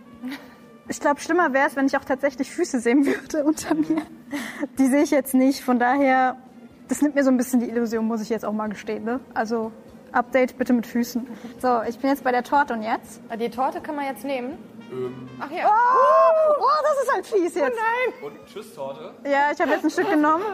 Ich 0.88 1.00
glaube, 1.00 1.20
schlimmer 1.20 1.52
wäre 1.52 1.66
es, 1.68 1.76
wenn 1.76 1.86
ich 1.86 1.96
auch 1.96 2.04
tatsächlich 2.04 2.50
Füße 2.50 2.80
sehen 2.80 3.06
würde 3.06 3.44
unter 3.44 3.74
mir. 3.74 4.02
Die 4.78 4.86
sehe 4.86 5.02
ich 5.02 5.10
jetzt 5.10 5.34
nicht. 5.34 5.62
Von 5.62 5.78
daher, 5.78 6.36
das 6.88 7.00
nimmt 7.00 7.14
mir 7.14 7.24
so 7.24 7.30
ein 7.30 7.36
bisschen 7.36 7.60
die 7.60 7.68
Illusion, 7.68 8.06
muss 8.06 8.20
ich 8.20 8.28
jetzt 8.28 8.44
auch 8.44 8.52
mal 8.52 8.68
gestehen. 8.68 9.04
Ne? 9.04 9.20
Also, 9.34 9.72
Update 10.12 10.56
bitte 10.58 10.72
mit 10.72 10.86
Füßen. 10.86 11.26
So, 11.60 11.82
ich 11.88 11.98
bin 11.98 12.10
jetzt 12.10 12.24
bei 12.24 12.32
der 12.32 12.42
Torte 12.44 12.74
und 12.74 12.82
jetzt? 12.82 13.20
Die 13.38 13.50
Torte 13.50 13.80
kann 13.80 13.96
man 13.96 14.06
jetzt 14.06 14.24
nehmen. 14.24 14.58
Ach 15.40 15.50
ja. 15.50 15.66
Oh, 15.68 16.54
oh 16.60 16.64
das 16.82 17.02
ist 17.04 17.12
halt 17.14 17.26
fies 17.26 17.54
jetzt. 17.54 17.76
Nein. 17.76 18.14
Und 18.24 18.46
tschüss, 18.46 18.74
Torte. 18.74 19.14
Ja, 19.24 19.50
ich 19.52 19.60
habe 19.60 19.70
jetzt 19.70 19.84
ein 19.84 19.90
Stück 19.90 20.10
genommen 20.10 20.44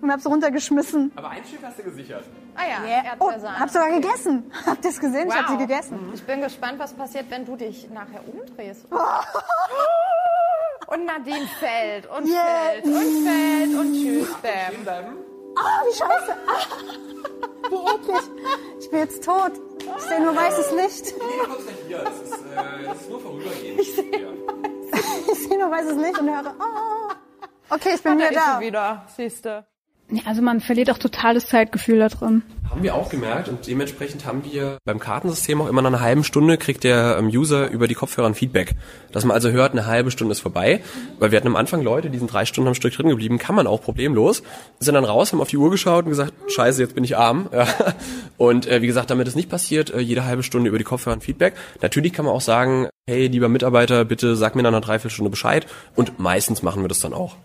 und 0.00 0.10
habe 0.10 0.20
es 0.20 0.26
runtergeschmissen. 0.26 1.10
Aber 1.16 1.30
ein 1.30 1.44
Stück 1.44 1.58
hast 1.64 1.78
du 1.78 1.82
gesichert. 1.82 2.24
Ah 2.54 2.62
ja, 2.68 2.76
Oh, 3.18 3.26
Erdbeersahne. 3.28 3.58
hab 3.58 3.68
sogar 3.70 3.90
gegessen. 3.90 4.50
Habt 4.66 4.84
ihr 4.84 4.90
es 4.90 5.00
gesehen? 5.00 5.28
Ich 5.28 5.34
habe 5.34 5.48
sie 5.48 5.54
Wow. 5.54 5.60
gegessen. 5.60 6.10
Ich 6.14 6.22
bin 6.24 6.40
gespannt, 6.40 6.78
was 6.78 6.92
passiert, 6.92 7.26
wenn 7.30 7.44
du 7.44 7.56
dich 7.56 7.88
nachher 7.90 8.20
umdrehst. 8.26 8.86
Und 10.86 11.04
Nadine 11.04 11.46
fällt 11.60 12.06
und 12.10 12.26
Yeah. 12.26 12.42
fällt 12.72 12.84
und 12.84 13.24
fällt 13.24 13.74
und 13.78 13.92
tschüss, 13.94 14.28
Bam. 14.42 15.18
Ah, 15.56 15.82
wie 15.86 15.94
scheiße. 15.94 16.36
Ah, 16.46 17.70
wie 17.70 17.76
eklig. 17.76 18.30
Ich 18.80 18.90
bin 18.90 18.98
jetzt 19.00 19.24
tot. 19.24 19.52
Ich 19.96 20.02
sehe 20.04 20.20
nur 20.20 20.34
weißes 20.36 20.72
Licht. 20.72 21.14
Nee, 21.18 21.46
kommst 21.46 21.66
nicht 21.66 21.78
hier. 21.86 21.98
Das 21.98 22.14
ist, 22.20 22.32
äh, 22.32 22.84
das 22.86 23.00
ist 23.00 23.10
nur 23.10 23.20
vorübergehend. 23.20 23.80
Ich 23.80 23.94
sehe 23.94 25.58
nur 25.58 25.70
weißes 25.70 25.96
Licht 25.96 26.18
und 26.18 26.28
höre. 26.30 26.54
Ah. 26.58 27.14
Okay, 27.70 27.90
ich 27.94 28.02
bin 28.02 28.18
wieder 28.18 28.30
Da 28.30 28.60
wieder, 28.60 29.06
siehste. 29.16 29.64
Nee, 30.10 30.22
also 30.26 30.42
man 30.42 30.60
verliert 30.60 30.90
auch 30.90 30.98
totales 30.98 31.46
Zeitgefühl 31.46 32.00
da 32.00 32.08
drin. 32.08 32.42
Haben 32.68 32.82
wir 32.82 32.94
auch 32.94 33.08
gemerkt 33.10 33.48
und 33.48 33.66
dementsprechend 33.66 34.26
haben 34.26 34.44
wir 34.44 34.78
beim 34.84 34.98
Kartensystem 34.98 35.60
auch 35.60 35.68
immer 35.68 35.82
nach 35.82 35.90
einer 35.90 36.00
halben 36.00 36.24
Stunde 36.24 36.56
kriegt 36.56 36.84
der 36.84 37.16
ähm, 37.18 37.28
User 37.28 37.68
über 37.68 37.88
die 37.88 37.94
Kopfhörer 37.94 38.26
ein 38.26 38.34
Feedback. 38.34 38.74
Dass 39.12 39.24
man 39.24 39.34
also 39.34 39.50
hört, 39.50 39.72
eine 39.72 39.86
halbe 39.86 40.10
Stunde 40.10 40.32
ist 40.32 40.40
vorbei. 40.40 40.80
Weil 41.18 41.30
wir 41.30 41.36
hatten 41.36 41.48
am 41.48 41.56
Anfang 41.56 41.82
Leute, 41.82 42.10
die 42.10 42.18
sind 42.18 42.32
drei 42.32 42.44
Stunden 42.44 42.68
am 42.68 42.74
Stück 42.74 42.92
drin 42.92 43.08
geblieben, 43.08 43.38
kann 43.38 43.54
man 43.54 43.66
auch 43.66 43.82
problemlos. 43.82 44.42
Sind 44.78 44.94
dann 44.94 45.04
raus, 45.04 45.32
haben 45.32 45.40
auf 45.40 45.48
die 45.48 45.56
Uhr 45.56 45.70
geschaut 45.70 46.04
und 46.04 46.10
gesagt, 46.10 46.32
scheiße, 46.48 46.80
jetzt 46.82 46.94
bin 46.94 47.04
ich 47.04 47.16
arm. 47.16 47.48
Ja. 47.60 47.66
Und 48.38 48.66
äh, 48.66 48.80
wie 48.80 48.86
gesagt, 48.86 49.10
damit 49.10 49.28
es 49.28 49.34
nicht 49.34 49.50
passiert, 49.50 49.90
äh, 49.90 50.00
jede 50.00 50.24
halbe 50.24 50.42
Stunde 50.42 50.68
über 50.68 50.78
die 50.78 50.84
Kopfhörer 50.84 51.14
ein 51.14 51.20
Feedback. 51.20 51.54
Natürlich 51.82 52.12
kann 52.14 52.24
man 52.24 52.32
auch 52.32 52.40
sagen, 52.40 52.88
hey, 53.06 53.26
lieber 53.26 53.48
Mitarbeiter, 53.48 54.06
bitte 54.06 54.34
sag 54.34 54.54
mir 54.54 54.62
nach 54.62 54.68
einer 54.68 54.80
Dreiviertelstunde 54.80 55.30
Bescheid. 55.30 55.66
Und 55.94 56.18
meistens 56.18 56.62
machen 56.62 56.82
wir 56.82 56.88
das 56.88 57.00
dann 57.00 57.12
auch. 57.12 57.36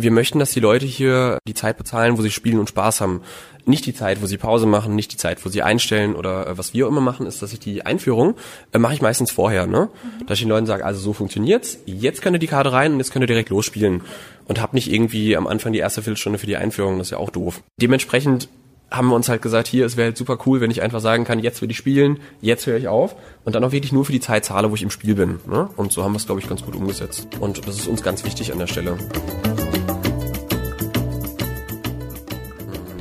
Wir 0.00 0.12
möchten, 0.12 0.38
dass 0.38 0.52
die 0.52 0.60
Leute 0.60 0.86
hier 0.86 1.38
die 1.48 1.54
Zeit 1.54 1.76
bezahlen, 1.76 2.16
wo 2.16 2.22
sie 2.22 2.30
spielen 2.30 2.60
und 2.60 2.68
Spaß 2.68 3.00
haben. 3.00 3.20
Nicht 3.64 3.84
die 3.84 3.92
Zeit, 3.92 4.22
wo 4.22 4.26
sie 4.26 4.36
Pause 4.36 4.64
machen, 4.64 4.94
nicht 4.94 5.12
die 5.12 5.16
Zeit, 5.16 5.44
wo 5.44 5.48
sie 5.48 5.60
einstellen 5.60 6.14
oder 6.14 6.46
äh, 6.46 6.56
was 6.56 6.72
wir 6.72 6.86
immer 6.86 7.00
machen, 7.00 7.26
ist, 7.26 7.42
dass 7.42 7.52
ich 7.52 7.58
die 7.58 7.84
Einführung 7.84 8.36
äh, 8.72 8.78
mache 8.78 8.94
ich 8.94 9.02
meistens 9.02 9.32
vorher, 9.32 9.66
ne? 9.66 9.88
Dass 10.26 10.38
ich 10.38 10.44
den 10.44 10.50
Leuten 10.50 10.66
sage, 10.66 10.84
also 10.84 11.00
so 11.00 11.12
funktioniert's, 11.12 11.78
jetzt 11.84 12.22
könnt 12.22 12.36
ihr 12.36 12.38
die 12.38 12.46
Karte 12.46 12.72
rein 12.72 12.92
und 12.92 12.98
jetzt 12.98 13.10
könnt 13.10 13.24
ihr 13.24 13.26
direkt 13.26 13.50
losspielen 13.50 14.02
und 14.46 14.62
hab 14.62 14.72
nicht 14.72 14.90
irgendwie 14.90 15.36
am 15.36 15.48
Anfang 15.48 15.72
die 15.72 15.80
erste 15.80 16.00
Viertelstunde 16.00 16.38
für 16.38 16.46
die 16.46 16.56
Einführung, 16.56 16.98
das 16.98 17.08
ist 17.08 17.10
ja 17.10 17.18
auch 17.18 17.30
doof. 17.30 17.64
Dementsprechend 17.80 18.48
haben 18.92 19.08
wir 19.08 19.16
uns 19.16 19.28
halt 19.28 19.42
gesagt, 19.42 19.66
hier, 19.66 19.84
es 19.84 19.96
wäre 19.96 20.06
halt 20.06 20.16
super 20.16 20.38
cool, 20.46 20.60
wenn 20.60 20.70
ich 20.70 20.80
einfach 20.80 21.00
sagen 21.00 21.24
kann, 21.24 21.40
jetzt 21.40 21.60
will 21.60 21.70
ich 21.70 21.76
spielen, 21.76 22.20
jetzt 22.40 22.66
höre 22.66 22.76
ich 22.76 22.86
auf 22.86 23.16
und 23.44 23.54
dann 23.54 23.64
auch 23.64 23.72
wirklich 23.72 23.92
nur 23.92 24.04
für 24.04 24.12
die 24.12 24.20
Zeit 24.20 24.44
zahle, 24.44 24.70
wo 24.70 24.76
ich 24.76 24.82
im 24.82 24.90
Spiel 24.90 25.16
bin. 25.16 25.40
Ne? 25.46 25.68
Und 25.76 25.92
so 25.92 26.04
haben 26.04 26.12
wir 26.12 26.18
es, 26.18 26.26
glaube 26.26 26.40
ich, 26.40 26.48
ganz 26.48 26.62
gut 26.62 26.76
umgesetzt. 26.76 27.26
Und 27.40 27.66
das 27.66 27.80
ist 27.80 27.88
uns 27.88 28.02
ganz 28.02 28.24
wichtig 28.24 28.52
an 28.52 28.58
der 28.58 28.68
Stelle. 28.68 28.96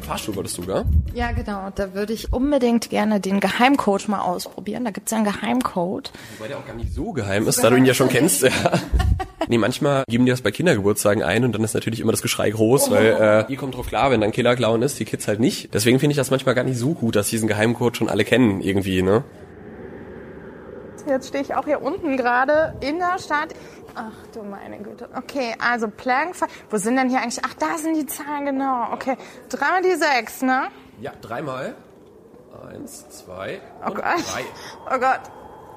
Fahrstuhl 0.07 0.35
wolltest 0.37 0.57
du, 0.57 0.65
gell? 0.65 0.85
Ja, 1.13 1.31
genau. 1.33 1.69
Da 1.75 1.93
würde 1.93 2.13
ich 2.13 2.31
unbedingt 2.31 2.89
gerne 2.89 3.19
den 3.19 3.41
Geheimcode 3.41 4.07
mal 4.07 4.21
ausprobieren. 4.21 4.85
Da 4.85 4.91
gibt's 4.91 5.11
ja 5.11 5.17
einen 5.17 5.25
Geheimcode. 5.25 6.11
Wobei 6.37 6.47
der 6.47 6.57
auch 6.57 6.65
gar 6.65 6.75
nicht 6.75 6.93
so 6.93 7.11
geheim 7.11 7.45
ist, 7.47 7.61
da 7.61 7.69
du 7.69 7.75
ihn 7.75 7.85
ja 7.85 7.93
schon 7.93 8.09
kennst. 8.09 8.43
Ja. 8.43 8.51
Nee, 9.49 9.57
manchmal 9.57 10.03
geben 10.09 10.25
die 10.25 10.31
das 10.31 10.41
bei 10.41 10.51
Kindergeburtstagen 10.51 11.23
ein 11.23 11.45
und 11.45 11.53
dann 11.53 11.63
ist 11.63 11.73
natürlich 11.73 12.01
immer 12.01 12.11
das 12.11 12.21
Geschrei 12.21 12.49
groß, 12.49 12.91
weil 12.91 13.45
äh, 13.47 13.51
ihr 13.51 13.57
kommt 13.57 13.75
drauf 13.75 13.87
klar, 13.87 14.11
wenn 14.11 14.19
dann 14.19 14.33
Killerclown 14.33 14.81
ist, 14.81 14.99
die 14.99 15.05
Kids 15.05 15.25
halt 15.25 15.39
nicht. 15.39 15.73
Deswegen 15.73 15.99
finde 15.99 16.11
ich 16.11 16.17
das 16.17 16.31
manchmal 16.31 16.53
gar 16.53 16.65
nicht 16.65 16.77
so 16.77 16.93
gut, 16.93 17.15
dass 17.15 17.29
diesen 17.29 17.47
Geheimcode 17.47 17.95
schon 17.95 18.09
alle 18.09 18.25
kennen 18.25 18.59
irgendwie, 18.59 19.01
ne? 19.01 19.23
Jetzt 21.07 21.27
stehe 21.29 21.43
ich 21.43 21.55
auch 21.55 21.65
hier 21.65 21.81
unten 21.81 22.17
gerade 22.17 22.75
in 22.81 22.99
der 22.99 23.17
Stadt. 23.19 23.53
Ach 23.95 24.11
du 24.33 24.43
meine 24.43 24.77
Güte. 24.79 25.09
Okay, 25.15 25.55
also 25.59 25.87
Plank. 25.87 26.35
Wo 26.69 26.77
sind 26.77 26.97
denn 26.97 27.09
hier 27.09 27.19
eigentlich? 27.19 27.41
Ach, 27.45 27.53
da 27.55 27.77
sind 27.77 27.95
die 27.95 28.05
Zahlen, 28.05 28.45
genau. 28.45 28.91
Okay, 28.93 29.17
dreimal 29.49 29.81
die 29.81 29.95
sechs, 29.95 30.41
ne? 30.41 30.67
Ja, 30.99 31.11
dreimal. 31.21 31.75
Eins, 32.69 33.07
zwei 33.09 33.61
Oh 33.83 33.87
und 33.87 33.95
Gott. 33.95 34.03
drei. 34.03 34.45
Oh 34.95 34.99
Gott. 34.99 35.21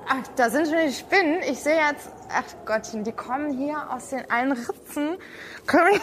Ach, 0.09 0.27
da 0.35 0.51
sind 0.51 0.67
schon 0.67 0.79
die 0.87 0.93
Spinnen. 0.93 1.41
Ich 1.43 1.61
sehe 1.61 1.77
jetzt, 1.77 2.09
ach 2.31 2.43
Gottchen, 2.67 3.05
die 3.05 3.13
kommen 3.13 3.57
hier 3.57 3.77
aus 3.93 4.09
den 4.09 4.29
allen 4.31 4.53
Ritzen. 4.53 5.17
Kommen, 5.67 6.01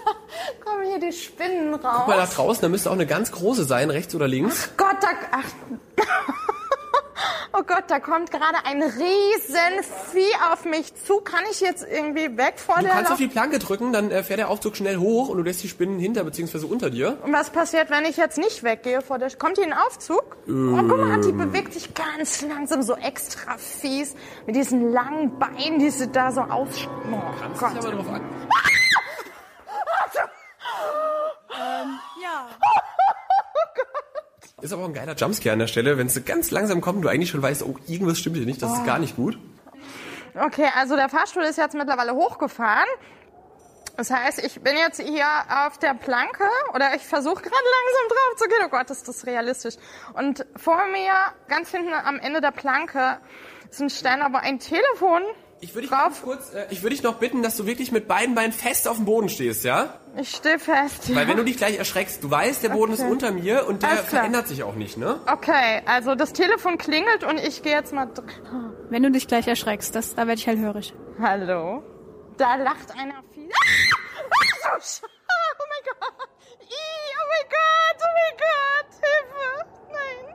kommen 0.64 0.82
hier 0.86 0.98
die 0.98 1.12
Spinnen 1.12 1.74
raus. 1.74 1.92
Guck 1.98 2.08
mal 2.08 2.16
da 2.16 2.26
draußen, 2.26 2.62
da 2.62 2.68
müsste 2.68 2.88
auch 2.90 2.94
eine 2.94 3.06
ganz 3.06 3.30
große 3.30 3.64
sein, 3.64 3.90
rechts 3.90 4.14
oder 4.14 4.26
links. 4.26 4.70
Gott, 4.76 4.96
da, 5.00 5.08
ach. 5.30 5.44
Oh 7.56 7.62
Gott, 7.66 7.84
da 7.88 8.00
kommt 8.00 8.30
gerade 8.30 8.56
ein 8.64 8.82
riesen 8.82 9.84
Vieh 10.12 10.34
auf 10.52 10.64
mich 10.64 10.92
zu. 11.04 11.20
Kann 11.20 11.44
ich 11.50 11.60
jetzt 11.60 11.86
irgendwie 11.88 12.36
weg 12.36 12.54
vor 12.58 12.76
Du 12.76 12.82
der 12.82 12.90
kannst 12.90 13.04
auf 13.06 13.10
Lauf- 13.10 13.18
die 13.18 13.28
Planke 13.28 13.58
drücken, 13.58 13.92
dann 13.92 14.10
äh, 14.10 14.22
fährt 14.24 14.38
der 14.40 14.48
Aufzug 14.48 14.76
schnell 14.76 14.96
hoch 14.96 15.28
und 15.28 15.36
du 15.38 15.42
lässt 15.44 15.62
die 15.62 15.68
Spinnen 15.68 15.98
hinter 15.98 16.24
bzw. 16.24 16.66
unter 16.66 16.90
dir. 16.90 17.18
Und 17.22 17.32
was 17.32 17.50
passiert, 17.50 17.90
wenn 17.90 18.04
ich 18.04 18.16
jetzt 18.16 18.38
nicht 18.38 18.62
weggehe 18.64 19.02
vor 19.02 19.18
der... 19.18 19.30
Kommt 19.36 19.56
hier 19.58 19.66
ein 19.66 19.72
Aufzug? 19.72 20.36
Oh, 20.48 20.82
guck 20.88 20.98
mal, 20.98 21.20
die 21.20 21.32
bewegt 21.32 21.72
sich 21.74 21.94
ganz 21.94 22.42
langsam, 22.42 22.82
so 22.82 22.94
extra 22.96 23.56
fies. 23.58 24.14
Mit 24.46 24.56
diesen 24.56 24.92
langen 24.92 25.38
Beinen, 25.38 25.78
die 25.78 25.90
sie 25.90 26.10
da 26.10 26.32
so 26.32 26.40
aus... 26.40 26.68
Oh 27.12 27.16
Kannst 27.40 27.60
Gott. 27.60 27.72
dich 27.72 27.78
aber 27.78 27.92
drauf 27.92 28.08
an. 28.08 28.20
Ja. 32.22 32.46
Ist 34.64 34.72
aber 34.72 34.84
auch 34.84 34.88
ein 34.88 34.94
geiler 34.94 35.14
Jumpscare 35.14 35.52
an 35.52 35.58
der 35.58 35.66
Stelle, 35.66 35.98
wenn 35.98 36.06
es 36.06 36.24
ganz 36.24 36.50
langsam 36.50 36.80
kommt 36.80 36.96
und 36.96 37.02
du 37.02 37.08
eigentlich 37.10 37.28
schon 37.28 37.42
weißt, 37.42 37.64
oh, 37.64 37.76
irgendwas 37.86 38.18
stimmt 38.18 38.38
hier 38.38 38.46
nicht, 38.46 38.62
das 38.62 38.72
ist 38.72 38.86
gar 38.86 38.98
nicht 38.98 39.14
gut. 39.14 39.38
Okay, 40.34 40.66
also 40.74 40.96
der 40.96 41.10
Fahrstuhl 41.10 41.42
ist 41.42 41.58
jetzt 41.58 41.74
mittlerweile 41.74 42.14
hochgefahren. 42.14 42.88
Das 43.98 44.10
heißt, 44.10 44.42
ich 44.42 44.62
bin 44.62 44.74
jetzt 44.78 45.02
hier 45.02 45.26
auf 45.66 45.76
der 45.76 45.92
Planke 45.92 46.44
oder 46.72 46.94
ich 46.94 47.02
versuche 47.02 47.42
gerade 47.42 47.54
langsam 47.54 48.08
drauf 48.08 48.36
zu 48.38 48.48
gehen. 48.48 48.62
Oh 48.64 48.70
Gott, 48.70 48.88
ist 48.88 49.06
das 49.06 49.26
realistisch. 49.26 49.74
Und 50.14 50.46
vor 50.56 50.80
mir, 50.86 51.12
ganz 51.48 51.70
hinten 51.70 51.92
am 51.92 52.18
Ende 52.18 52.40
der 52.40 52.50
Planke, 52.50 53.18
ist 53.70 53.82
ein 53.82 53.90
Ständer, 53.90 54.28
wo 54.32 54.38
ein 54.38 54.60
Telefon 54.60 55.24
Ich 55.64 55.74
würde 55.74 55.88
dich 55.88 56.20
kurz, 56.22 56.52
äh, 56.52 56.66
ich 56.70 56.82
würde 56.82 56.94
dich 56.94 57.02
noch 57.02 57.14
bitten, 57.14 57.42
dass 57.42 57.56
du 57.56 57.64
wirklich 57.64 57.90
mit 57.90 58.06
beiden 58.06 58.34
Beinen 58.34 58.52
fest 58.52 58.86
auf 58.86 58.96
dem 58.96 59.06
Boden 59.06 59.30
stehst, 59.30 59.64
ja? 59.64 59.98
Ich 60.16 60.30
stehe 60.36 60.58
fest. 60.58 61.08
Ja. 61.08 61.16
Weil 61.16 61.26
wenn 61.26 61.38
du 61.38 61.44
dich 61.44 61.56
gleich 61.56 61.78
erschreckst, 61.78 62.22
du 62.22 62.30
weißt, 62.30 62.62
der 62.62 62.68
Boden 62.68 62.92
Okay. 62.92 63.02
ist 63.02 63.08
unter 63.10 63.30
mir 63.32 63.66
und 63.66 63.82
der 63.82 63.88
Alles 63.90 64.06
klar. 64.08 64.20
verändert 64.20 64.46
sich 64.46 64.62
auch 64.62 64.74
nicht, 64.74 64.98
ne? 64.98 65.20
Okay, 65.26 65.80
also 65.86 66.14
das 66.14 66.34
Telefon 66.34 66.76
klingelt 66.76 67.24
und 67.24 67.38
ich 67.38 67.62
gehe 67.62 67.72
jetzt 67.72 67.94
mal. 67.94 68.04
dr- 68.06 68.26
Wenn 68.90 69.02
du 69.02 69.10
dich 69.10 69.26
gleich 69.26 69.48
erschreckst, 69.48 69.94
das, 69.96 70.14
da 70.14 70.26
werde 70.26 70.38
ich 70.38 70.46
hellhörig. 70.46 70.92
Hallo? 71.18 71.82
Da 72.36 72.56
lacht 72.56 72.90
einer 72.92 73.22
viel. 73.32 73.48
Ah! 73.50 74.76
Sch- 74.80 75.00
Oh 75.02 75.64
mein 75.70 75.84
Gott! 75.98 76.12
Oh 76.20 77.26
mein 77.30 77.48
Gott! 77.48 77.98
Oh 78.00 78.12
mein 78.20 78.36
Gott! 78.44 78.90
Hilfe! 79.00 79.46
Nein! 79.92 80.34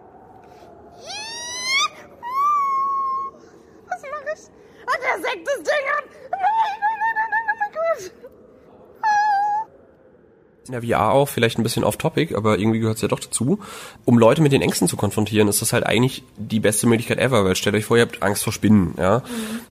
Ih! 1.01 2.09
Uh! 2.19 3.39
Was 3.89 4.01
mache 4.01 4.33
Ah, 4.89 4.97
der 5.01 5.21
sägt 5.21 5.47
das 5.47 5.57
Ding 5.57 5.85
ab! 5.97 6.03
Nein, 6.31 6.41
nein, 6.81 6.97
nein, 6.99 7.15
nein, 7.15 7.29
nein, 7.31 7.45
oh 7.45 7.57
mein 7.59 7.71
Gott! 7.71 8.11
In 10.67 10.71
der 10.73 10.83
VR 10.83 11.11
auch, 11.11 11.27
vielleicht 11.27 11.57
ein 11.57 11.63
bisschen 11.63 11.83
off-topic, 11.83 12.35
aber 12.35 12.59
irgendwie 12.59 12.79
gehört 12.79 12.97
es 12.97 13.01
ja 13.01 13.07
doch 13.07 13.19
dazu. 13.19 13.59
Um 14.05 14.17
Leute 14.19 14.41
mit 14.41 14.51
den 14.51 14.61
Ängsten 14.61 14.87
zu 14.87 14.97
konfrontieren, 14.97 15.47
ist 15.47 15.61
das 15.61 15.73
halt 15.73 15.85
eigentlich 15.85 16.23
die 16.37 16.59
beste 16.59 16.87
Möglichkeit 16.87 17.17
ever, 17.17 17.43
weil 17.43 17.55
stellt 17.55 17.75
euch 17.75 17.85
vor, 17.85 17.97
ihr 17.97 18.03
habt 18.03 18.21
Angst 18.21 18.43
vor 18.43 18.53
Spinnen, 18.53 18.93
ja. 18.97 19.23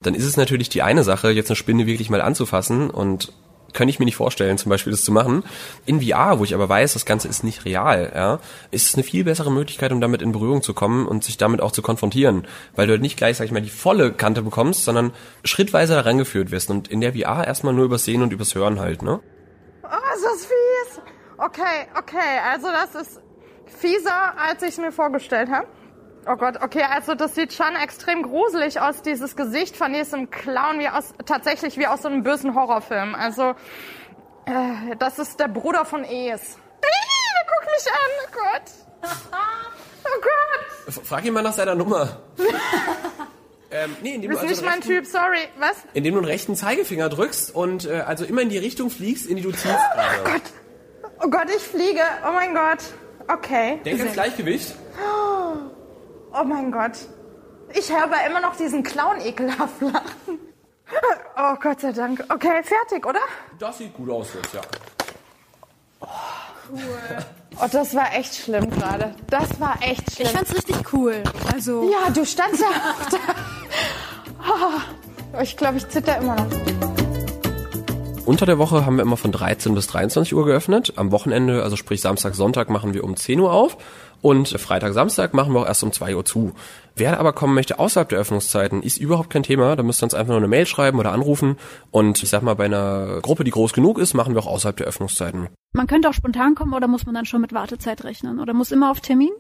Dann 0.02 0.14
ist 0.14 0.24
es 0.24 0.36
natürlich 0.36 0.68
die 0.68 0.82
eine 0.82 1.04
Sache, 1.04 1.30
jetzt 1.30 1.50
eine 1.50 1.56
Spinne 1.56 1.86
wirklich 1.86 2.10
mal 2.10 2.20
anzufassen 2.20 2.90
und 2.90 3.32
könnte 3.72 3.90
ich 3.90 3.98
mir 3.98 4.04
nicht 4.04 4.16
vorstellen, 4.16 4.58
zum 4.58 4.70
Beispiel 4.70 4.90
das 4.90 5.04
zu 5.04 5.12
machen. 5.12 5.44
In 5.86 6.00
VR, 6.00 6.38
wo 6.38 6.44
ich 6.44 6.54
aber 6.54 6.68
weiß, 6.68 6.94
das 6.94 7.04
Ganze 7.04 7.28
ist 7.28 7.44
nicht 7.44 7.64
real, 7.64 8.12
ja, 8.14 8.40
ist 8.70 8.88
es 8.88 8.94
eine 8.94 9.04
viel 9.04 9.24
bessere 9.24 9.52
Möglichkeit, 9.52 9.92
um 9.92 10.00
damit 10.00 10.22
in 10.22 10.32
Berührung 10.32 10.62
zu 10.62 10.74
kommen 10.74 11.06
und 11.06 11.24
sich 11.24 11.36
damit 11.36 11.60
auch 11.60 11.72
zu 11.72 11.82
konfrontieren. 11.82 12.46
Weil 12.74 12.86
du 12.86 12.92
halt 12.92 13.02
nicht 13.02 13.16
gleich, 13.16 13.36
sag 13.36 13.44
ich 13.44 13.52
mal, 13.52 13.62
die 13.62 13.70
volle 13.70 14.12
Kante 14.12 14.42
bekommst, 14.42 14.84
sondern 14.84 15.12
schrittweise 15.44 15.94
da 15.94 16.00
rangeführt 16.00 16.50
wirst 16.50 16.70
und 16.70 16.88
in 16.88 17.00
der 17.00 17.12
VR 17.14 17.46
erstmal 17.46 17.74
nur 17.74 17.84
übers 17.84 18.04
Sehen 18.04 18.22
und 18.22 18.32
übers 18.32 18.54
Hören 18.54 18.80
halt, 18.80 19.02
ne? 19.02 19.20
Oh, 19.84 20.14
ist 20.14 20.24
das 20.24 20.46
fies. 20.46 21.02
Okay, 21.38 21.86
okay, 21.96 22.40
also 22.50 22.68
das 22.68 23.00
ist 23.00 23.20
fieser, 23.66 24.34
als 24.38 24.62
ich 24.62 24.70
es 24.70 24.78
mir 24.78 24.92
vorgestellt 24.92 25.50
habe. 25.50 25.66
Oh 26.30 26.36
Gott, 26.36 26.60
okay, 26.62 26.82
also 26.82 27.14
das 27.14 27.34
sieht 27.34 27.52
schon 27.54 27.74
extrem 27.82 28.22
gruselig 28.22 28.80
aus, 28.80 29.00
dieses 29.02 29.34
Gesicht 29.34 29.76
von 29.76 29.92
diesem 29.94 30.30
Clown, 30.30 30.78
wie 30.78 30.88
aus, 30.88 31.14
tatsächlich 31.24 31.78
wie 31.78 31.86
aus 31.86 32.02
so 32.02 32.08
einem 32.08 32.22
bösen 32.22 32.54
Horrorfilm. 32.54 33.14
Also, 33.14 33.54
äh, 34.44 34.94
das 34.98 35.18
ist 35.18 35.40
der 35.40 35.48
Bruder 35.48 35.84
von 35.86 36.04
Es. 36.04 36.10
Ih, 36.10 36.18
der 36.82 37.46
guckt 37.46 37.66
mich 37.66 37.92
an, 37.92 38.10
oh 38.24 38.30
Gott. 38.32 39.10
Oh 40.04 40.20
Gott, 40.22 40.88
F- 40.96 41.00
Frag 41.06 41.24
ihn 41.26 41.34
mal 41.34 41.42
nach 41.42 41.52
seiner 41.52 41.74
Nummer. 41.74 42.20
ähm, 43.70 43.94
nee, 44.02 44.14
indem 44.14 44.30
das 44.30 44.40
du, 44.40 44.46
ist 44.46 44.50
also 44.52 44.62
nicht 44.62 44.70
mein 44.70 44.78
rechten, 44.80 44.88
Typ, 44.88 45.06
sorry. 45.06 45.40
Was? 45.58 45.76
indem 45.92 46.14
du 46.14 46.20
einen 46.20 46.28
rechten 46.28 46.56
Zeigefinger 46.56 47.10
drückst 47.10 47.54
und 47.54 47.84
äh, 47.84 48.00
also 48.06 48.24
immer 48.24 48.40
in 48.40 48.48
die 48.48 48.56
Richtung 48.56 48.88
fliegst, 48.88 49.26
in 49.26 49.36
die 49.36 49.42
du 49.42 49.50
ziehst. 49.50 49.64
gerade. 50.24 50.40
Oh 51.22 51.28
Gott, 51.28 51.48
ich 51.54 51.62
fliege. 51.62 52.00
Oh 52.26 52.32
mein 52.32 52.54
Gott. 52.54 52.78
Okay. 53.28 53.80
Denk 53.84 53.98
ans 53.98 54.14
Gleichgewicht. 54.14 54.74
Oh 54.98 55.27
mein 56.44 56.70
Gott. 56.72 56.92
Ich 57.74 57.90
höre 57.92 58.04
aber 58.04 58.16
immer 58.26 58.40
noch 58.40 58.56
diesen 58.56 58.82
Clown 58.82 59.20
ekelhaft 59.20 59.80
lachen. 59.80 60.38
Oh 61.36 61.54
Gott 61.60 61.80
sei 61.80 61.92
Dank. 61.92 62.24
Okay, 62.28 62.62
fertig, 62.62 63.06
oder? 63.06 63.20
Das 63.58 63.78
sieht 63.78 63.94
gut 63.94 64.08
aus 64.10 64.28
jetzt, 64.34 64.54
ja. 64.54 64.60
Oh, 67.60 67.66
das 67.70 67.94
war 67.94 68.14
echt 68.14 68.34
schlimm 68.36 68.70
gerade. 68.70 69.14
Das 69.28 69.60
war 69.60 69.76
echt 69.82 70.08
Ich 70.08 70.14
schlimm. 70.14 70.28
fand's 70.28 70.54
richtig 70.54 70.76
cool. 70.92 71.22
Also, 71.52 71.90
Ja, 71.90 72.10
du 72.10 72.24
standst 72.24 72.60
ja 72.60 72.66
auch 72.68 73.10
da. 73.10 73.18
Oh, 75.34 75.40
ich 75.42 75.56
glaube, 75.56 75.78
ich 75.78 75.88
zitter 75.88 76.18
immer 76.18 76.36
noch. 76.36 76.46
Unter 78.24 78.44
der 78.46 78.58
Woche 78.58 78.84
haben 78.84 78.96
wir 78.96 79.02
immer 79.02 79.16
von 79.16 79.32
13 79.32 79.74
bis 79.74 79.86
23 79.86 80.34
Uhr 80.34 80.44
geöffnet. 80.44 80.92
Am 80.96 81.10
Wochenende, 81.12 81.62
also 81.62 81.76
sprich 81.76 82.00
Samstag, 82.02 82.34
Sonntag, 82.34 82.68
machen 82.68 82.92
wir 82.94 83.02
um 83.04 83.16
10 83.16 83.40
Uhr 83.40 83.52
auf. 83.52 83.76
Und 84.20 84.48
Freitag, 84.48 84.92
Samstag 84.94 85.34
machen 85.34 85.52
wir 85.52 85.60
auch 85.60 85.66
erst 85.66 85.82
um 85.82 85.92
2 85.92 86.16
Uhr 86.16 86.24
zu. 86.24 86.52
Wer 86.96 87.20
aber 87.20 87.32
kommen 87.32 87.54
möchte 87.54 87.78
außerhalb 87.78 88.08
der 88.08 88.18
Öffnungszeiten, 88.18 88.82
ist 88.82 88.98
überhaupt 88.98 89.30
kein 89.30 89.44
Thema. 89.44 89.76
Da 89.76 89.82
müsst 89.84 90.02
ihr 90.02 90.06
uns 90.06 90.14
einfach 90.14 90.30
nur 90.30 90.38
eine 90.38 90.48
Mail 90.48 90.66
schreiben 90.66 90.98
oder 90.98 91.12
anrufen. 91.12 91.56
Und 91.92 92.22
ich 92.22 92.28
sag 92.28 92.42
mal, 92.42 92.54
bei 92.54 92.64
einer 92.64 93.20
Gruppe, 93.22 93.44
die 93.44 93.52
groß 93.52 93.72
genug 93.72 93.98
ist, 93.98 94.14
machen 94.14 94.34
wir 94.34 94.40
auch 94.40 94.46
außerhalb 94.46 94.76
der 94.76 94.86
Öffnungszeiten. 94.86 95.48
man 95.72 95.86
könnte 95.86 96.08
auch 96.08 96.14
spontan 96.14 96.54
kommen 96.56 96.74
oder 96.74 96.88
muss 96.88 97.06
man 97.06 97.14
dann 97.14 97.26
schon 97.26 97.40
mit 97.40 97.52
Wartezeit 97.52 98.02
rechnen? 98.04 98.40
Oder 98.40 98.52
muss 98.52 98.72
immer 98.72 98.90
auf 98.90 99.00
Termin? 99.00 99.30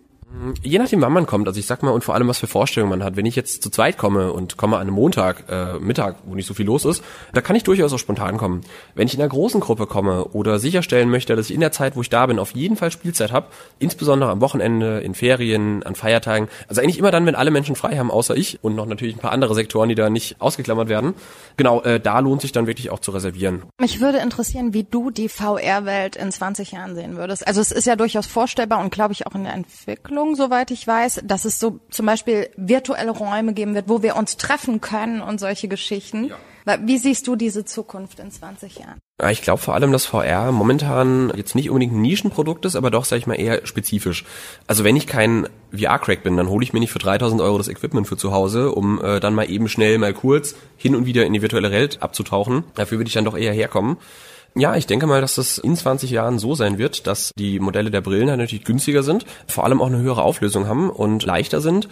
Je 0.62 0.78
nachdem, 0.78 1.00
wann 1.00 1.12
man 1.12 1.26
kommt. 1.26 1.48
Also 1.48 1.58
ich 1.58 1.66
sag 1.66 1.82
mal, 1.82 1.90
und 1.90 2.04
vor 2.04 2.14
allem, 2.14 2.28
was 2.28 2.38
für 2.38 2.46
Vorstellungen 2.46 2.90
man 2.90 3.02
hat. 3.02 3.16
Wenn 3.16 3.24
ich 3.26 3.34
jetzt 3.34 3.62
zu 3.62 3.70
zweit 3.70 3.96
komme 3.96 4.32
und 4.32 4.56
komme 4.56 4.76
an 4.76 4.82
einem 4.82 4.94
Montag, 4.94 5.44
äh, 5.48 5.78
Mittag, 5.78 6.16
wo 6.24 6.34
nicht 6.34 6.46
so 6.46 6.54
viel 6.54 6.66
los 6.66 6.84
ist, 6.84 7.02
da 7.32 7.40
kann 7.40 7.56
ich 7.56 7.64
durchaus 7.64 7.92
auch 7.92 7.98
spontan 7.98 8.36
kommen. 8.36 8.60
Wenn 8.94 9.06
ich 9.06 9.14
in 9.14 9.20
einer 9.20 9.30
großen 9.30 9.60
Gruppe 9.60 9.86
komme 9.86 10.24
oder 10.26 10.58
sicherstellen 10.58 11.10
möchte, 11.10 11.34
dass 11.34 11.48
ich 11.48 11.54
in 11.54 11.60
der 11.60 11.72
Zeit, 11.72 11.96
wo 11.96 12.02
ich 12.02 12.10
da 12.10 12.26
bin, 12.26 12.38
auf 12.38 12.52
jeden 12.52 12.76
Fall 12.76 12.90
Spielzeit 12.90 13.32
habe, 13.32 13.46
insbesondere 13.78 14.30
am 14.30 14.40
Wochenende, 14.40 15.00
in 15.00 15.14
Ferien, 15.14 15.82
an 15.82 15.94
Feiertagen, 15.94 16.48
also 16.68 16.82
eigentlich 16.82 16.98
immer 16.98 17.10
dann, 17.10 17.24
wenn 17.24 17.34
alle 17.34 17.50
Menschen 17.50 17.74
frei 17.74 17.96
haben, 17.96 18.10
außer 18.10 18.36
ich 18.36 18.62
und 18.62 18.74
noch 18.74 18.86
natürlich 18.86 19.16
ein 19.16 19.20
paar 19.20 19.32
andere 19.32 19.54
Sektoren, 19.54 19.88
die 19.88 19.94
da 19.94 20.10
nicht 20.10 20.40
ausgeklammert 20.40 20.88
werden. 20.88 21.14
Genau, 21.56 21.80
äh, 21.82 22.00
da 22.00 22.18
lohnt 22.20 22.42
sich 22.42 22.52
dann 22.52 22.66
wirklich 22.66 22.90
auch 22.90 22.98
zu 22.98 23.12
reservieren. 23.12 23.62
Mich 23.80 24.00
würde 24.00 24.18
interessieren, 24.18 24.74
wie 24.74 24.84
du 24.84 25.10
die 25.10 25.28
VR-Welt 25.28 26.16
in 26.16 26.30
20 26.30 26.72
Jahren 26.72 26.94
sehen 26.94 27.16
würdest. 27.16 27.46
Also 27.46 27.60
es 27.60 27.72
ist 27.72 27.86
ja 27.86 27.96
durchaus 27.96 28.26
vorstellbar 28.26 28.80
und 28.80 28.90
glaube 28.90 29.12
ich 29.14 29.26
auch 29.26 29.34
in 29.34 29.44
der 29.44 29.54
Entwicklung, 29.54 30.17
soweit 30.34 30.70
ich 30.70 30.86
weiß, 30.86 31.22
dass 31.24 31.44
es 31.44 31.58
so 31.58 31.80
zum 31.90 32.06
Beispiel 32.06 32.48
virtuelle 32.56 33.10
Räume 33.10 33.52
geben 33.54 33.74
wird, 33.74 33.88
wo 33.88 34.02
wir 34.02 34.16
uns 34.16 34.36
treffen 34.36 34.80
können 34.80 35.20
und 35.20 35.40
solche 35.40 35.68
Geschichten. 35.68 36.30
Weil- 36.64 36.86
Wie 36.86 36.98
siehst 36.98 37.26
du 37.26 37.34
diese 37.34 37.64
Zukunft 37.64 38.18
in 38.20 38.30
20 38.30 38.78
Jahren? 38.78 38.98
Ja, 39.20 39.30
ich 39.30 39.40
glaube 39.42 39.60
vor 39.60 39.74
allem, 39.74 39.90
dass 39.90 40.04
VR 40.06 40.52
momentan 40.52 41.32
jetzt 41.34 41.54
nicht 41.54 41.70
unbedingt 41.70 41.94
ein 41.94 42.02
Nischenprodukt 42.02 42.64
ist, 42.66 42.76
aber 42.76 42.90
doch, 42.90 43.04
sag 43.04 43.16
ich 43.16 43.26
mal, 43.26 43.34
eher 43.40 43.66
spezifisch. 43.66 44.24
Also 44.66 44.84
wenn 44.84 44.94
ich 44.94 45.06
kein 45.06 45.48
VR-Crack 45.72 46.22
bin, 46.22 46.36
dann 46.36 46.48
hole 46.48 46.62
ich 46.62 46.72
mir 46.72 46.78
nicht 46.80 46.92
für 46.92 46.98
3000 46.98 47.40
Euro 47.40 47.56
das 47.58 47.68
Equipment 47.68 48.06
für 48.06 48.16
zu 48.16 48.32
Hause, 48.32 48.70
um 48.72 49.02
äh, 49.02 49.18
dann 49.18 49.34
mal 49.34 49.50
eben 49.50 49.68
schnell, 49.68 49.98
mal 49.98 50.12
kurz 50.12 50.54
hin 50.76 50.94
und 50.94 51.06
wieder 51.06 51.24
in 51.24 51.32
die 51.32 51.42
virtuelle 51.42 51.70
Welt 51.72 52.02
abzutauchen. 52.02 52.64
Dafür 52.74 52.98
würde 52.98 53.08
ich 53.08 53.14
dann 53.14 53.24
doch 53.24 53.36
eher 53.36 53.52
herkommen. 53.52 53.96
Ja, 54.54 54.74
ich 54.74 54.86
denke 54.86 55.06
mal, 55.06 55.20
dass 55.20 55.36
das 55.36 55.58
in 55.58 55.76
20 55.76 56.10
Jahren 56.10 56.38
so 56.38 56.54
sein 56.54 56.78
wird, 56.78 57.06
dass 57.06 57.32
die 57.38 57.60
Modelle 57.60 57.90
der 57.90 58.00
Brillen 58.00 58.28
halt 58.28 58.40
natürlich 58.40 58.64
günstiger 58.64 59.02
sind, 59.02 59.24
vor 59.46 59.64
allem 59.64 59.80
auch 59.80 59.86
eine 59.86 59.98
höhere 59.98 60.22
Auflösung 60.22 60.66
haben 60.66 60.90
und 60.90 61.24
leichter 61.24 61.60
sind. 61.60 61.88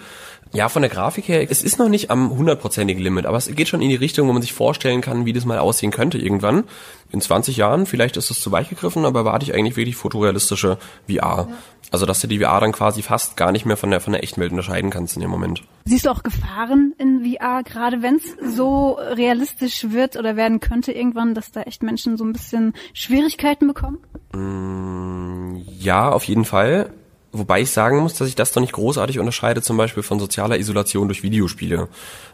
Ja, 0.53 0.69
von 0.69 0.83
der 0.83 0.91
Grafik 0.91 1.29
her, 1.29 1.47
es 1.51 1.63
ist 1.63 1.79
noch 1.79 1.89
nicht 1.89 2.11
am 2.11 2.31
hundertprozentigen 2.31 3.03
Limit, 3.03 3.27
aber 3.27 3.37
es 3.37 3.53
geht 3.55 3.69
schon 3.69 3.83
in 3.83 3.91
die 3.91 3.97
Richtung, 3.97 4.29
wo 4.29 4.33
man 4.33 4.43
sich 4.43 4.53
vorstellen 4.53 5.01
kann, 5.01 5.27
wie 5.27 5.33
das 5.33 5.45
mal 5.45 5.59
aussehen 5.59 5.91
könnte 5.91 6.19
irgendwann. 6.19 6.65
In 7.11 7.21
20 7.21 7.57
Jahren, 7.57 7.87
vielleicht 7.87 8.17
ist 8.17 8.31
es 8.31 8.41
zu 8.41 8.53
weit 8.53 8.69
gegriffen, 8.69 9.05
aber 9.05 9.21
erwarte 9.21 9.45
ich 9.45 9.55
eigentlich 9.55 9.77
wirklich 9.77 9.97
fotorealistische 9.97 10.79
VR. 11.09 11.17
Ja. 11.17 11.49
Also, 11.93 12.05
dass 12.05 12.21
du 12.21 12.27
die 12.27 12.41
VR 12.41 12.61
dann 12.61 12.73
quasi 12.73 13.03
fast 13.03 13.37
gar 13.37 13.53
nicht 13.53 13.65
mehr 13.65 13.77
von 13.77 13.91
der, 13.91 14.01
von 14.01 14.13
der 14.13 14.23
echten 14.23 14.41
Welt 14.41 14.51
unterscheiden 14.51 14.91
kannst 14.91 15.15
in 15.15 15.23
dem 15.23 15.31
Moment. 15.31 15.63
Siehst 15.85 16.07
du 16.07 16.11
auch 16.11 16.23
Gefahren 16.23 16.95
in 16.99 17.25
VR, 17.25 17.63
gerade 17.63 18.03
wenn 18.03 18.17
es 18.17 18.57
so 18.57 18.93
realistisch 18.93 19.87
wird 19.91 20.17
oder 20.17 20.37
werden 20.37 20.59
könnte 20.61 20.91
irgendwann, 20.93 21.35
dass 21.35 21.53
da 21.53 21.63
echt 21.63 21.83
Menschen 21.83 22.17
so 22.17 22.25
ein 22.25 22.33
bisschen 22.33 22.73
Schwierigkeiten 22.93 23.69
bekommen? 23.69 23.99
Mm, 24.33 25.63
ja, 25.79 26.11
auf 26.11 26.25
jeden 26.25 26.45
Fall. 26.45 26.91
Wobei 27.39 27.61
ich 27.61 27.71
sagen 27.71 27.99
muss, 27.99 28.15
dass 28.15 28.29
ich 28.29 28.35
das 28.35 28.53
doch 28.53 28.61
nicht 28.61 28.73
großartig 28.73 29.19
unterscheide, 29.19 29.63
zum 29.63 29.77
Beispiel 29.77 30.03
von 30.03 30.19
sozialer 30.19 30.59
Isolation 30.59 31.09
durch 31.09 31.23
Videospiele. 31.23 31.89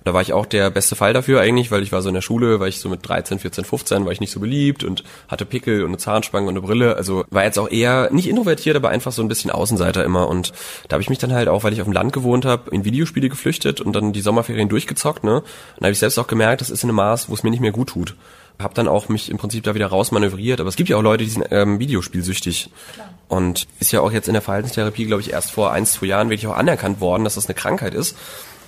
Da 0.04 0.14
war 0.14 0.22
ich 0.22 0.32
auch 0.32 0.46
der 0.46 0.70
beste 0.70 0.96
Fall 0.96 1.12
dafür 1.12 1.40
eigentlich, 1.40 1.70
weil 1.70 1.82
ich 1.82 1.92
war 1.92 2.02
so 2.02 2.08
in 2.08 2.14
der 2.14 2.22
Schule, 2.22 2.60
war 2.60 2.68
ich 2.68 2.78
so 2.78 2.88
mit 2.88 3.06
13, 3.06 3.38
14, 3.38 3.64
15, 3.64 4.04
war 4.04 4.12
ich 4.12 4.20
nicht 4.20 4.30
so 4.30 4.40
beliebt 4.40 4.84
und 4.84 5.04
hatte 5.28 5.44
Pickel 5.44 5.82
und 5.82 5.88
eine 5.88 5.98
Zahnspange 5.98 6.46
und 6.48 6.52
eine 6.52 6.62
Brille. 6.62 6.96
Also 6.96 7.24
war 7.30 7.44
jetzt 7.44 7.58
auch 7.58 7.70
eher 7.70 8.10
nicht 8.12 8.28
introvertiert, 8.28 8.76
aber 8.76 8.90
einfach 8.90 9.12
so 9.12 9.22
ein 9.22 9.28
bisschen 9.28 9.50
Außenseiter 9.50 10.04
immer. 10.04 10.28
Und 10.28 10.52
da 10.88 10.94
habe 10.94 11.02
ich 11.02 11.10
mich 11.10 11.18
dann 11.18 11.32
halt 11.32 11.48
auch, 11.48 11.64
weil 11.64 11.72
ich 11.72 11.80
auf 11.80 11.86
dem 11.86 11.92
Land 11.92 12.12
gewohnt 12.12 12.44
habe, 12.44 12.70
in 12.70 12.84
Videospiele 12.84 13.28
geflüchtet 13.28 13.80
und 13.80 13.92
dann 13.92 14.12
die 14.12 14.20
Sommerferien 14.20 14.68
durchgezockt. 14.68 15.24
Ne? 15.24 15.36
Und 15.36 15.44
da 15.78 15.84
habe 15.86 15.92
ich 15.92 15.98
selbst 15.98 16.18
auch 16.18 16.26
gemerkt, 16.26 16.60
das 16.60 16.70
ist 16.70 16.82
in 16.82 16.90
einem 16.90 16.96
Maß, 16.96 17.28
wo 17.28 17.34
es 17.34 17.42
mir 17.42 17.50
nicht 17.50 17.60
mehr 17.60 17.72
gut 17.72 17.90
tut 17.90 18.14
habe 18.58 18.74
dann 18.74 18.88
auch 18.88 19.08
mich 19.08 19.30
im 19.30 19.38
Prinzip 19.38 19.64
da 19.64 19.74
wieder 19.74 19.88
rausmanövriert. 19.88 20.60
Aber 20.60 20.68
es 20.68 20.76
gibt 20.76 20.88
ja 20.88 20.96
auch 20.96 21.02
Leute, 21.02 21.24
die 21.24 21.30
sind 21.30 21.46
ähm, 21.50 21.78
Videospielsüchtig. 21.78 22.70
Klar. 22.94 23.08
Und 23.28 23.66
ist 23.80 23.92
ja 23.92 24.00
auch 24.00 24.12
jetzt 24.12 24.28
in 24.28 24.34
der 24.34 24.42
Verhaltenstherapie, 24.42 25.06
glaube 25.06 25.22
ich, 25.22 25.32
erst 25.32 25.50
vor 25.50 25.72
ein, 25.72 25.86
zwei 25.86 26.06
Jahren 26.06 26.28
wirklich 26.30 26.46
auch 26.46 26.56
anerkannt 26.56 27.00
worden, 27.00 27.24
dass 27.24 27.34
das 27.34 27.46
eine 27.46 27.54
Krankheit 27.54 27.94
ist. 27.94 28.16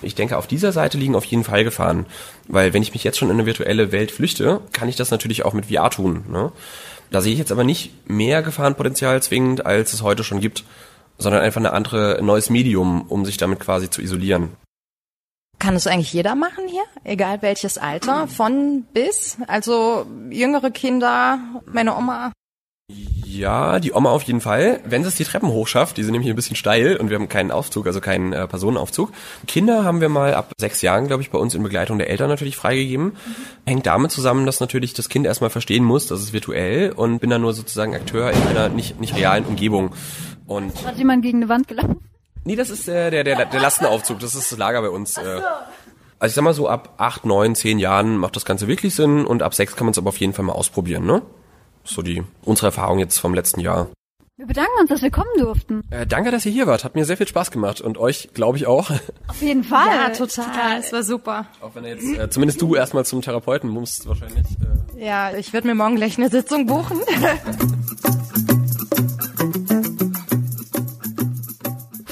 Ich 0.02 0.14
denke, 0.14 0.36
auf 0.36 0.46
dieser 0.46 0.72
Seite 0.72 0.98
liegen 0.98 1.14
auf 1.14 1.24
jeden 1.24 1.44
Fall 1.44 1.64
Gefahren. 1.64 2.06
Weil 2.48 2.72
wenn 2.72 2.82
ich 2.82 2.92
mich 2.92 3.04
jetzt 3.04 3.18
schon 3.18 3.28
in 3.28 3.34
eine 3.34 3.46
virtuelle 3.46 3.92
Welt 3.92 4.10
flüchte, 4.10 4.60
kann 4.72 4.88
ich 4.88 4.96
das 4.96 5.10
natürlich 5.10 5.44
auch 5.44 5.52
mit 5.52 5.66
VR 5.66 5.90
tun. 5.90 6.24
Ne? 6.30 6.52
Da 7.10 7.20
sehe 7.20 7.32
ich 7.32 7.38
jetzt 7.38 7.52
aber 7.52 7.64
nicht 7.64 8.08
mehr 8.08 8.42
Gefahrenpotenzial 8.42 9.22
zwingend, 9.22 9.66
als 9.66 9.92
es 9.92 10.02
heute 10.02 10.24
schon 10.24 10.40
gibt, 10.40 10.64
sondern 11.18 11.42
einfach 11.42 11.60
eine 11.60 11.72
andere, 11.72 12.18
ein 12.18 12.26
neues 12.26 12.50
Medium, 12.50 13.02
um 13.02 13.24
sich 13.24 13.36
damit 13.36 13.60
quasi 13.60 13.88
zu 13.88 14.02
isolieren. 14.02 14.50
Kann 15.64 15.76
es 15.76 15.86
eigentlich 15.86 16.12
jeder 16.12 16.34
machen 16.34 16.68
hier? 16.68 16.82
Egal 17.04 17.40
welches 17.40 17.78
Alter, 17.78 18.28
von 18.28 18.84
bis? 18.92 19.38
Also 19.46 20.04
jüngere 20.28 20.70
Kinder, 20.70 21.38
meine 21.64 21.96
Oma. 21.96 22.32
Ja, 23.24 23.80
die 23.80 23.94
Oma 23.94 24.10
auf 24.10 24.24
jeden 24.24 24.42
Fall. 24.42 24.80
Wenn 24.84 25.04
sie 25.04 25.08
es 25.08 25.14
die 25.14 25.24
Treppen 25.24 25.48
hochschafft, 25.48 25.96
die 25.96 26.02
sind 26.02 26.12
nämlich 26.12 26.28
ein 26.28 26.36
bisschen 26.36 26.54
steil 26.54 26.98
und 26.98 27.08
wir 27.08 27.16
haben 27.16 27.30
keinen 27.30 27.50
Aufzug, 27.50 27.86
also 27.86 28.02
keinen 28.02 28.34
äh, 28.34 28.46
Personenaufzug. 28.46 29.10
Kinder 29.46 29.84
haben 29.84 30.02
wir 30.02 30.10
mal 30.10 30.34
ab 30.34 30.52
sechs 30.58 30.82
Jahren, 30.82 31.06
glaube 31.06 31.22
ich, 31.22 31.30
bei 31.30 31.38
uns 31.38 31.54
in 31.54 31.62
Begleitung 31.62 31.96
der 31.96 32.10
Eltern 32.10 32.28
natürlich 32.28 32.56
freigegeben. 32.56 33.06
Mhm. 33.06 33.14
Hängt 33.64 33.86
damit 33.86 34.10
zusammen, 34.10 34.44
dass 34.44 34.60
natürlich 34.60 34.92
das 34.92 35.08
Kind 35.08 35.24
erstmal 35.24 35.48
verstehen 35.48 35.84
muss, 35.84 36.08
dass 36.08 36.20
es 36.20 36.34
virtuell 36.34 36.92
und 36.92 37.20
bin 37.20 37.30
dann 37.30 37.40
nur 37.40 37.54
sozusagen 37.54 37.94
Akteur 37.94 38.32
in 38.32 38.42
einer 38.48 38.68
nicht, 38.68 39.00
nicht 39.00 39.16
realen 39.16 39.46
Umgebung. 39.46 39.94
Und 40.46 40.86
Hat 40.86 40.98
jemand 40.98 41.22
gegen 41.22 41.38
eine 41.38 41.48
Wand 41.48 41.68
gelaufen? 41.68 42.02
Nee, 42.44 42.56
das 42.56 42.70
ist 42.70 42.88
äh, 42.88 43.10
der, 43.10 43.24
der, 43.24 43.46
der 43.46 43.60
Lastenaufzug, 43.60 44.18
das 44.20 44.34
ist 44.34 44.52
das 44.52 44.58
Lager 44.58 44.82
bei 44.82 44.90
uns. 44.90 45.16
Äh. 45.16 45.40
Also 46.18 46.30
ich 46.30 46.34
sag 46.34 46.42
mal 46.42 46.54
so, 46.54 46.68
ab 46.68 46.94
acht, 46.98 47.24
neun, 47.24 47.54
zehn 47.54 47.78
Jahren 47.78 48.16
macht 48.16 48.36
das 48.36 48.44
Ganze 48.44 48.68
wirklich 48.68 48.94
Sinn 48.94 49.26
und 49.26 49.42
ab 49.42 49.54
sechs 49.54 49.76
kann 49.76 49.86
man 49.86 49.92
es 49.92 49.98
aber 49.98 50.08
auf 50.08 50.18
jeden 50.18 50.32
Fall 50.32 50.44
mal 50.44 50.52
ausprobieren, 50.52 51.04
ne? 51.06 51.22
So 51.84 52.02
die 52.02 52.22
unsere 52.42 52.68
Erfahrung 52.68 52.98
jetzt 52.98 53.18
vom 53.18 53.34
letzten 53.34 53.60
Jahr. 53.60 53.88
Wir 54.36 54.46
bedanken 54.46 54.72
uns, 54.80 54.90
dass 54.90 55.00
wir 55.00 55.12
kommen 55.12 55.30
durften. 55.38 55.82
Äh, 55.90 56.08
danke, 56.08 56.32
dass 56.32 56.44
ihr 56.44 56.50
hier 56.50 56.66
wart. 56.66 56.82
Hat 56.82 56.96
mir 56.96 57.04
sehr 57.04 57.16
viel 57.16 57.28
Spaß 57.28 57.52
gemacht. 57.52 57.80
Und 57.80 57.98
euch, 57.98 58.30
glaube 58.34 58.56
ich, 58.56 58.66
auch. 58.66 58.90
Auf 59.28 59.40
jeden 59.40 59.62
Fall. 59.62 59.86
Ja, 59.86 60.08
total. 60.10 60.80
Es 60.80 60.92
war 60.92 61.04
super. 61.04 61.46
Auch 61.60 61.76
wenn 61.76 61.84
jetzt, 61.84 62.04
äh, 62.04 62.28
zumindest 62.28 62.60
du 62.60 62.74
erstmal 62.74 63.04
zum 63.04 63.22
Therapeuten 63.22 63.70
musst, 63.70 64.08
wahrscheinlich. 64.08 64.44
Äh. 64.96 65.06
Ja, 65.06 65.36
ich 65.36 65.52
werde 65.52 65.68
mir 65.68 65.76
morgen 65.76 65.94
gleich 65.94 66.18
eine 66.18 66.30
Sitzung 66.30 66.66
buchen. 66.66 67.00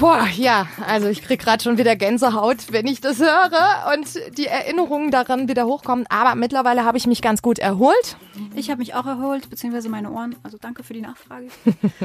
Boah, 0.02 0.26
ja, 0.36 0.66
also 0.84 1.06
ich 1.06 1.22
krieg 1.22 1.38
gerade 1.38 1.62
schon 1.62 1.78
wieder 1.78 1.94
Gänsehaut, 1.94 2.72
wenn 2.72 2.88
ich 2.88 3.00
das 3.00 3.20
höre 3.20 3.92
und 3.94 4.36
die 4.36 4.46
Erinnerungen 4.48 5.12
daran 5.12 5.46
wieder 5.46 5.64
hochkommen. 5.64 6.06
Aber 6.08 6.34
mittlerweile 6.34 6.84
habe 6.84 6.98
ich 6.98 7.06
mich 7.06 7.22
ganz 7.22 7.40
gut 7.40 7.60
erholt. 7.60 8.16
Ich 8.56 8.68
habe 8.68 8.80
mich 8.80 8.94
auch 8.94 9.06
erholt, 9.06 9.48
beziehungsweise 9.48 9.88
meine 9.88 10.10
Ohren. 10.10 10.34
Also 10.42 10.58
danke 10.60 10.82
für 10.82 10.92
die 10.92 11.02
Nachfrage. 11.02 11.46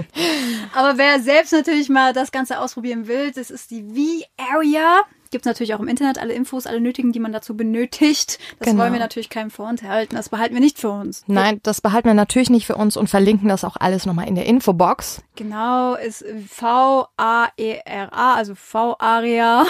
Aber 0.76 1.00
wer 1.00 1.20
selbst 1.22 1.54
natürlich 1.54 1.90
mal 1.90 2.14
das 2.14 2.32
Ganze 2.32 2.60
ausprobieren 2.60 3.08
will, 3.08 3.32
das 3.32 3.50
ist 3.50 3.72
die 3.72 3.82
V-Area. 3.82 5.02
Gibt 5.30 5.46
es 5.46 5.48
natürlich 5.48 5.74
auch 5.74 5.80
im 5.80 5.88
Internet 5.88 6.18
alle 6.20 6.34
Infos, 6.34 6.68
alle 6.68 6.82
nötigen, 6.82 7.12
die 7.12 7.20
man 7.20 7.32
dazu 7.32 7.56
benötigt. 7.56 8.40
Das 8.60 8.68
genau. 8.68 8.84
wollen 8.84 8.94
wir 8.94 9.00
natürlich 9.00 9.30
keinem 9.30 9.52
vorenthalten. 9.52 10.16
Das 10.16 10.30
behalten 10.30 10.54
wir 10.54 10.62
nicht 10.62 10.80
für 10.80 10.90
uns. 10.90 11.24
Nein, 11.28 11.60
das 11.64 11.82
behalten 11.82 12.08
wir 12.08 12.14
natürlich 12.14 12.50
nicht 12.50 12.66
für 12.66 12.76
uns 12.76 12.98
und 12.98 13.10
verlinken 13.10 13.50
das 13.50 13.64
auch 13.64 13.76
alles 13.80 14.06
nochmal 14.06 14.28
in 14.28 14.36
der 14.36 14.46
Infobox. 14.46 15.22
Genau, 15.36 15.96
ist 15.96 16.26
V-A-E-R-A, 16.50 18.34
also 18.34 18.54
varia.de 18.72 19.68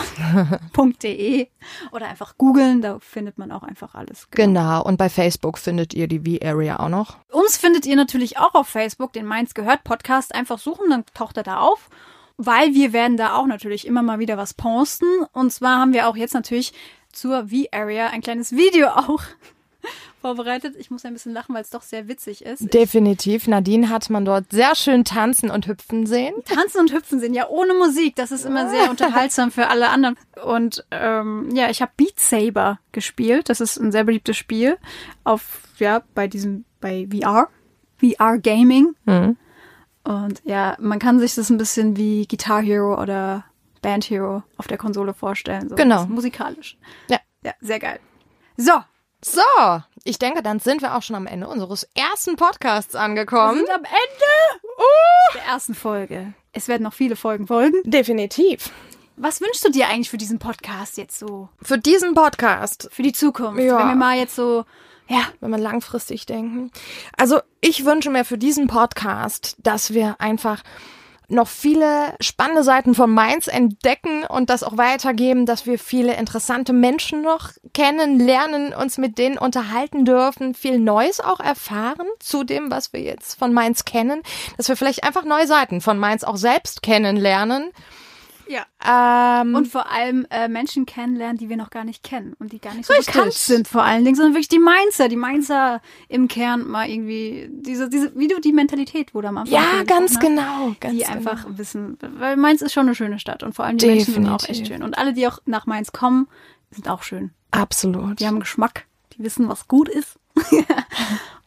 oder 1.91 2.07
einfach 2.07 2.37
googeln, 2.37 2.81
da 2.81 2.99
findet 2.99 3.37
man 3.37 3.51
auch 3.51 3.63
einfach 3.63 3.95
alles. 3.95 4.27
Genau. 4.31 4.61
genau, 4.61 4.83
und 4.83 4.97
bei 4.97 5.09
Facebook 5.09 5.57
findet 5.57 5.93
ihr 5.93 6.07
die 6.07 6.19
V-Area 6.19 6.79
auch 6.79 6.89
noch. 6.89 7.17
Uns 7.31 7.57
findet 7.57 7.85
ihr 7.85 7.95
natürlich 7.95 8.37
auch 8.37 8.55
auf 8.55 8.67
Facebook, 8.67 9.13
den 9.13 9.25
Mainz 9.25 9.53
gehört 9.53 9.83
Podcast. 9.83 10.33
Einfach 10.33 10.59
suchen, 10.59 10.89
dann 10.89 11.03
taucht 11.13 11.37
er 11.37 11.43
da 11.43 11.59
auf 11.59 11.89
weil 12.37 12.73
wir 12.73 12.93
werden 12.93 13.17
da 13.17 13.35
auch 13.35 13.47
natürlich 13.47 13.85
immer 13.85 14.01
mal 14.01 14.19
wieder 14.19 14.37
was 14.37 14.53
posten. 14.53 15.23
Und 15.33 15.51
zwar 15.51 15.79
haben 15.79 15.93
wir 15.93 16.07
auch 16.07 16.15
jetzt 16.15 16.33
natürlich 16.33 16.73
zur 17.11 17.49
V-Area 17.49 18.07
ein 18.07 18.21
kleines 18.21 18.51
Video 18.51 18.89
auch 18.89 19.21
vorbereitet. 20.21 20.75
Ich 20.77 20.91
muss 20.91 21.03
ein 21.03 21.13
bisschen 21.13 21.33
lachen, 21.33 21.55
weil 21.55 21.63
es 21.63 21.71
doch 21.71 21.81
sehr 21.81 22.07
witzig 22.07 22.45
ist. 22.45 22.73
Definitiv. 22.73 23.47
Nadine 23.47 23.89
hat 23.89 24.09
man 24.09 24.23
dort 24.23 24.51
sehr 24.51 24.75
schön 24.75 25.03
tanzen 25.03 25.49
und 25.49 25.67
hüpfen 25.67 26.05
sehen. 26.05 26.35
Tanzen 26.45 26.81
und 26.81 26.93
hüpfen 26.93 27.19
sehen, 27.19 27.33
ja, 27.33 27.47
ohne 27.49 27.73
Musik. 27.73 28.15
Das 28.15 28.31
ist 28.31 28.45
immer 28.45 28.69
sehr 28.69 28.89
unterhaltsam 28.89 29.51
für 29.51 29.67
alle 29.67 29.89
anderen. 29.89 30.15
Und 30.43 30.85
ähm, 30.91 31.49
ja, 31.55 31.69
ich 31.69 31.81
habe 31.81 31.91
Beat 31.97 32.19
Saber 32.19 32.79
gespielt. 32.91 33.49
Das 33.49 33.61
ist 33.61 33.77
ein 33.77 33.91
sehr 33.91 34.03
beliebtes 34.03 34.37
Spiel 34.37 34.77
auf, 35.23 35.61
ja, 35.79 36.03
bei 36.13 36.27
diesem, 36.27 36.65
bei 36.81 37.07
VR. 37.11 37.49
VR 37.99 38.37
Gaming. 38.37 38.95
Mhm. 39.05 39.37
Und 40.07 40.41
ja, 40.45 40.77
man 40.79 40.99
kann 40.99 41.19
sich 41.19 41.35
das 41.35 41.49
ein 41.49 41.57
bisschen 41.57 41.97
wie 41.97 42.25
Guitar 42.27 42.61
Hero 42.61 43.01
oder 43.01 43.43
Band 43.81 44.09
Hero 44.09 44.41
auf 44.55 44.67
der 44.67 44.77
Konsole 44.77 45.13
vorstellen. 45.13 45.67
So 45.67 45.75
genau. 45.75 46.05
Musikalisch. 46.05 46.77
Ja. 47.09 47.19
Ja, 47.43 47.51
sehr 47.59 47.79
geil. 47.79 47.99
So. 48.55 48.71
So, 49.25 49.41
ich 50.03 50.19
denke, 50.19 50.43
dann 50.43 50.59
sind 50.59 50.83
wir 50.83 50.95
auch 50.95 51.01
schon 51.01 51.15
am 51.15 51.25
Ende 51.25 51.47
unseres 51.47 51.89
ersten 51.95 52.35
Podcasts 52.35 52.95
angekommen. 52.95 53.61
Wir 53.61 53.65
sind 53.65 53.75
am 53.75 53.83
Ende 53.83 54.67
uh. 54.77 55.33
der 55.33 55.43
ersten 55.53 55.73
Folge. 55.73 56.33
Es 56.53 56.67
werden 56.67 56.83
noch 56.83 56.93
viele 56.93 57.15
Folgen 57.15 57.47
folgen. 57.47 57.81
Definitiv. 57.83 58.71
Was 59.15 59.41
wünschst 59.41 59.65
du 59.65 59.71
dir 59.71 59.87
eigentlich 59.87 60.11
für 60.11 60.19
diesen 60.19 60.37
Podcast 60.37 60.97
jetzt 60.97 61.17
so? 61.17 61.49
Für 61.61 61.79
diesen 61.79 62.13
Podcast? 62.13 62.87
Für 62.91 63.01
die 63.01 63.11
Zukunft. 63.11 63.59
Ja. 63.59 63.79
Wenn 63.79 63.87
wir 63.87 63.95
mal 63.95 64.17
jetzt 64.17 64.35
so 64.35 64.65
ja, 65.07 65.21
wenn 65.39 65.49
man 65.49 65.61
langfristig 65.61 66.25
denken. 66.25 66.71
Also 67.15 67.39
ich 67.61 67.85
wünsche 67.85 68.09
mir 68.09 68.25
für 68.25 68.37
diesen 68.37 68.67
Podcast, 68.67 69.55
dass 69.59 69.93
wir 69.93 70.15
einfach 70.19 70.63
noch 71.29 71.47
viele 71.47 72.15
spannende 72.21 72.63
Seiten 72.63 72.95
von 72.95 73.11
Mainz 73.13 73.47
entdecken 73.47 74.23
und 74.23 74.49
das 74.49 74.63
auch 74.63 74.77
weitergeben, 74.77 75.45
dass 75.45 75.65
wir 75.65 75.77
viele 75.77 76.15
interessante 76.15 76.71
Menschen 76.71 77.21
noch 77.21 77.49
kennenlernen, 77.73 78.73
uns 78.73 78.97
mit 78.97 79.17
denen 79.17 79.37
unterhalten 79.37 80.05
dürfen, 80.05 80.53
viel 80.53 80.79
Neues 80.79 81.19
auch 81.19 81.41
erfahren 81.41 82.07
zu 82.19 82.45
dem, 82.45 82.71
was 82.71 82.93
wir 82.93 83.01
jetzt 83.01 83.37
von 83.37 83.53
Mainz 83.53 83.83
kennen, 83.83 84.21
dass 84.55 84.69
wir 84.69 84.77
vielleicht 84.77 85.03
einfach 85.03 85.25
neue 85.25 85.47
Seiten 85.47 85.81
von 85.81 85.99
Mainz 85.99 86.23
auch 86.23 86.37
selbst 86.37 86.81
kennenlernen 86.81 87.71
ja. 88.49 89.41
Ähm, 89.41 89.55
und 89.55 89.67
vor 89.67 89.91
allem 89.91 90.25
äh, 90.29 90.47
Menschen 90.47 90.85
kennenlernen, 90.85 91.37
die 91.37 91.49
wir 91.49 91.57
noch 91.57 91.69
gar 91.69 91.83
nicht 91.83 92.03
kennen 92.03 92.35
und 92.39 92.51
die 92.51 92.59
gar 92.59 92.73
nicht 92.73 92.85
so 92.85 92.93
richtig. 92.93 93.13
bekannt 93.13 93.33
sind 93.33 93.67
vor 93.67 93.83
allen 93.83 94.03
Dingen, 94.03 94.15
sondern 94.15 94.33
wirklich 94.33 94.49
die 94.49 94.59
Mainzer, 94.59 95.09
die 95.09 95.15
Mainzer 95.15 95.81
im 96.07 96.27
Kern 96.27 96.67
mal 96.67 96.89
irgendwie 96.89 97.49
diese, 97.51 97.89
diese, 97.89 98.17
wie 98.17 98.27
du 98.27 98.39
die 98.39 98.53
Mentalität, 98.53 99.13
wo 99.13 99.21
da 99.21 99.31
mal 99.31 99.47
Ja, 99.47 99.83
ganz 99.85 100.19
genau, 100.19 100.75
ganz 100.79 100.93
die 100.93 101.03
genau. 101.03 101.11
einfach 101.11 101.45
wissen, 101.49 101.97
weil 102.17 102.37
Mainz 102.37 102.61
ist 102.61 102.73
schon 102.73 102.87
eine 102.87 102.95
schöne 102.95 103.19
Stadt 103.19 103.43
und 103.43 103.53
vor 103.53 103.65
allem 103.65 103.77
die 103.77 103.85
Definitiv. 103.85 104.15
Menschen 104.15 104.23
sind 104.23 104.33
auch 104.33 104.49
echt 104.49 104.67
schön 104.67 104.83
und 104.83 104.97
alle, 104.97 105.13
die 105.13 105.27
auch 105.27 105.39
nach 105.45 105.65
Mainz 105.65 105.91
kommen, 105.91 106.27
sind 106.71 106.89
auch 106.89 107.03
schön. 107.03 107.31
Absolut. 107.51 108.19
Die 108.19 108.27
haben 108.27 108.39
Geschmack, 108.39 108.85
die 109.13 109.23
wissen, 109.23 109.47
was 109.49 109.67
gut 109.67 109.89
ist. 109.89 110.19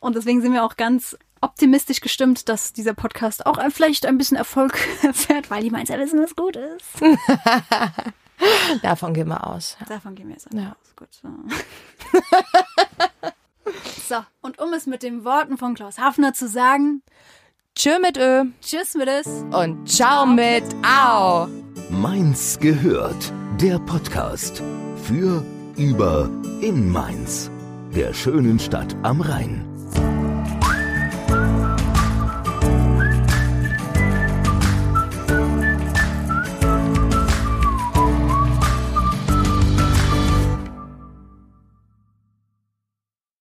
und 0.01 0.17
deswegen 0.17 0.43
sind 0.43 0.53
wir 0.53 0.65
auch 0.65 0.77
ganz 0.77 1.17
optimistisch 1.41 2.01
gestimmt, 2.01 2.49
dass 2.49 2.73
dieser 2.73 2.95
Podcast 2.95 3.47
auch 3.47 3.59
vielleicht 3.71 4.07
ein 4.07 4.19
bisschen 4.19 4.37
Erfolg 4.37 4.79
erfährt, 5.03 5.51
weil 5.51 5.63
die 5.63 5.71
Mainzer 5.71 5.99
wissen, 5.99 6.23
was 6.23 6.37
gut 6.37 6.57
ist. 6.57 7.01
Davon 8.83 9.15
gehen 9.15 9.29
wir 9.29 9.47
aus. 9.47 9.77
Ja. 9.81 9.87
Davon 9.87 10.15
gehen 10.15 10.29
wir 10.29 10.35
jetzt 10.35 10.49
ja. 10.53 10.71
aus. 10.71 10.97
Gut. 10.97 11.09
So. 11.13 11.29
So, 14.09 14.17
und 14.41 14.59
um 14.59 14.73
es 14.73 14.87
mit 14.87 15.05
den 15.05 15.25
Worten 15.25 15.57
von 15.57 15.75
Klaus 15.75 15.99
Hafner 15.99 16.35
zu 16.35 16.49
sagen, 16.49 17.03
Tschö 17.77 18.01
mit 18.01 18.17
Ö 18.17 18.47
tschüss 18.61 18.95
mit 18.95 19.07
es. 19.07 19.29
und 19.53 19.89
ciao 19.89 20.27
mit 20.27 20.65
Au. 20.83 21.47
Mainz 21.89 22.59
gehört, 22.59 23.33
der 23.61 23.79
Podcast 23.79 24.61
für, 25.05 25.45
über, 25.77 26.29
in 26.61 26.91
Mainz, 26.91 27.49
der 27.95 28.13
schönen 28.13 28.59
Stadt 28.59 28.97
am 29.03 29.21
Rhein. 29.21 29.70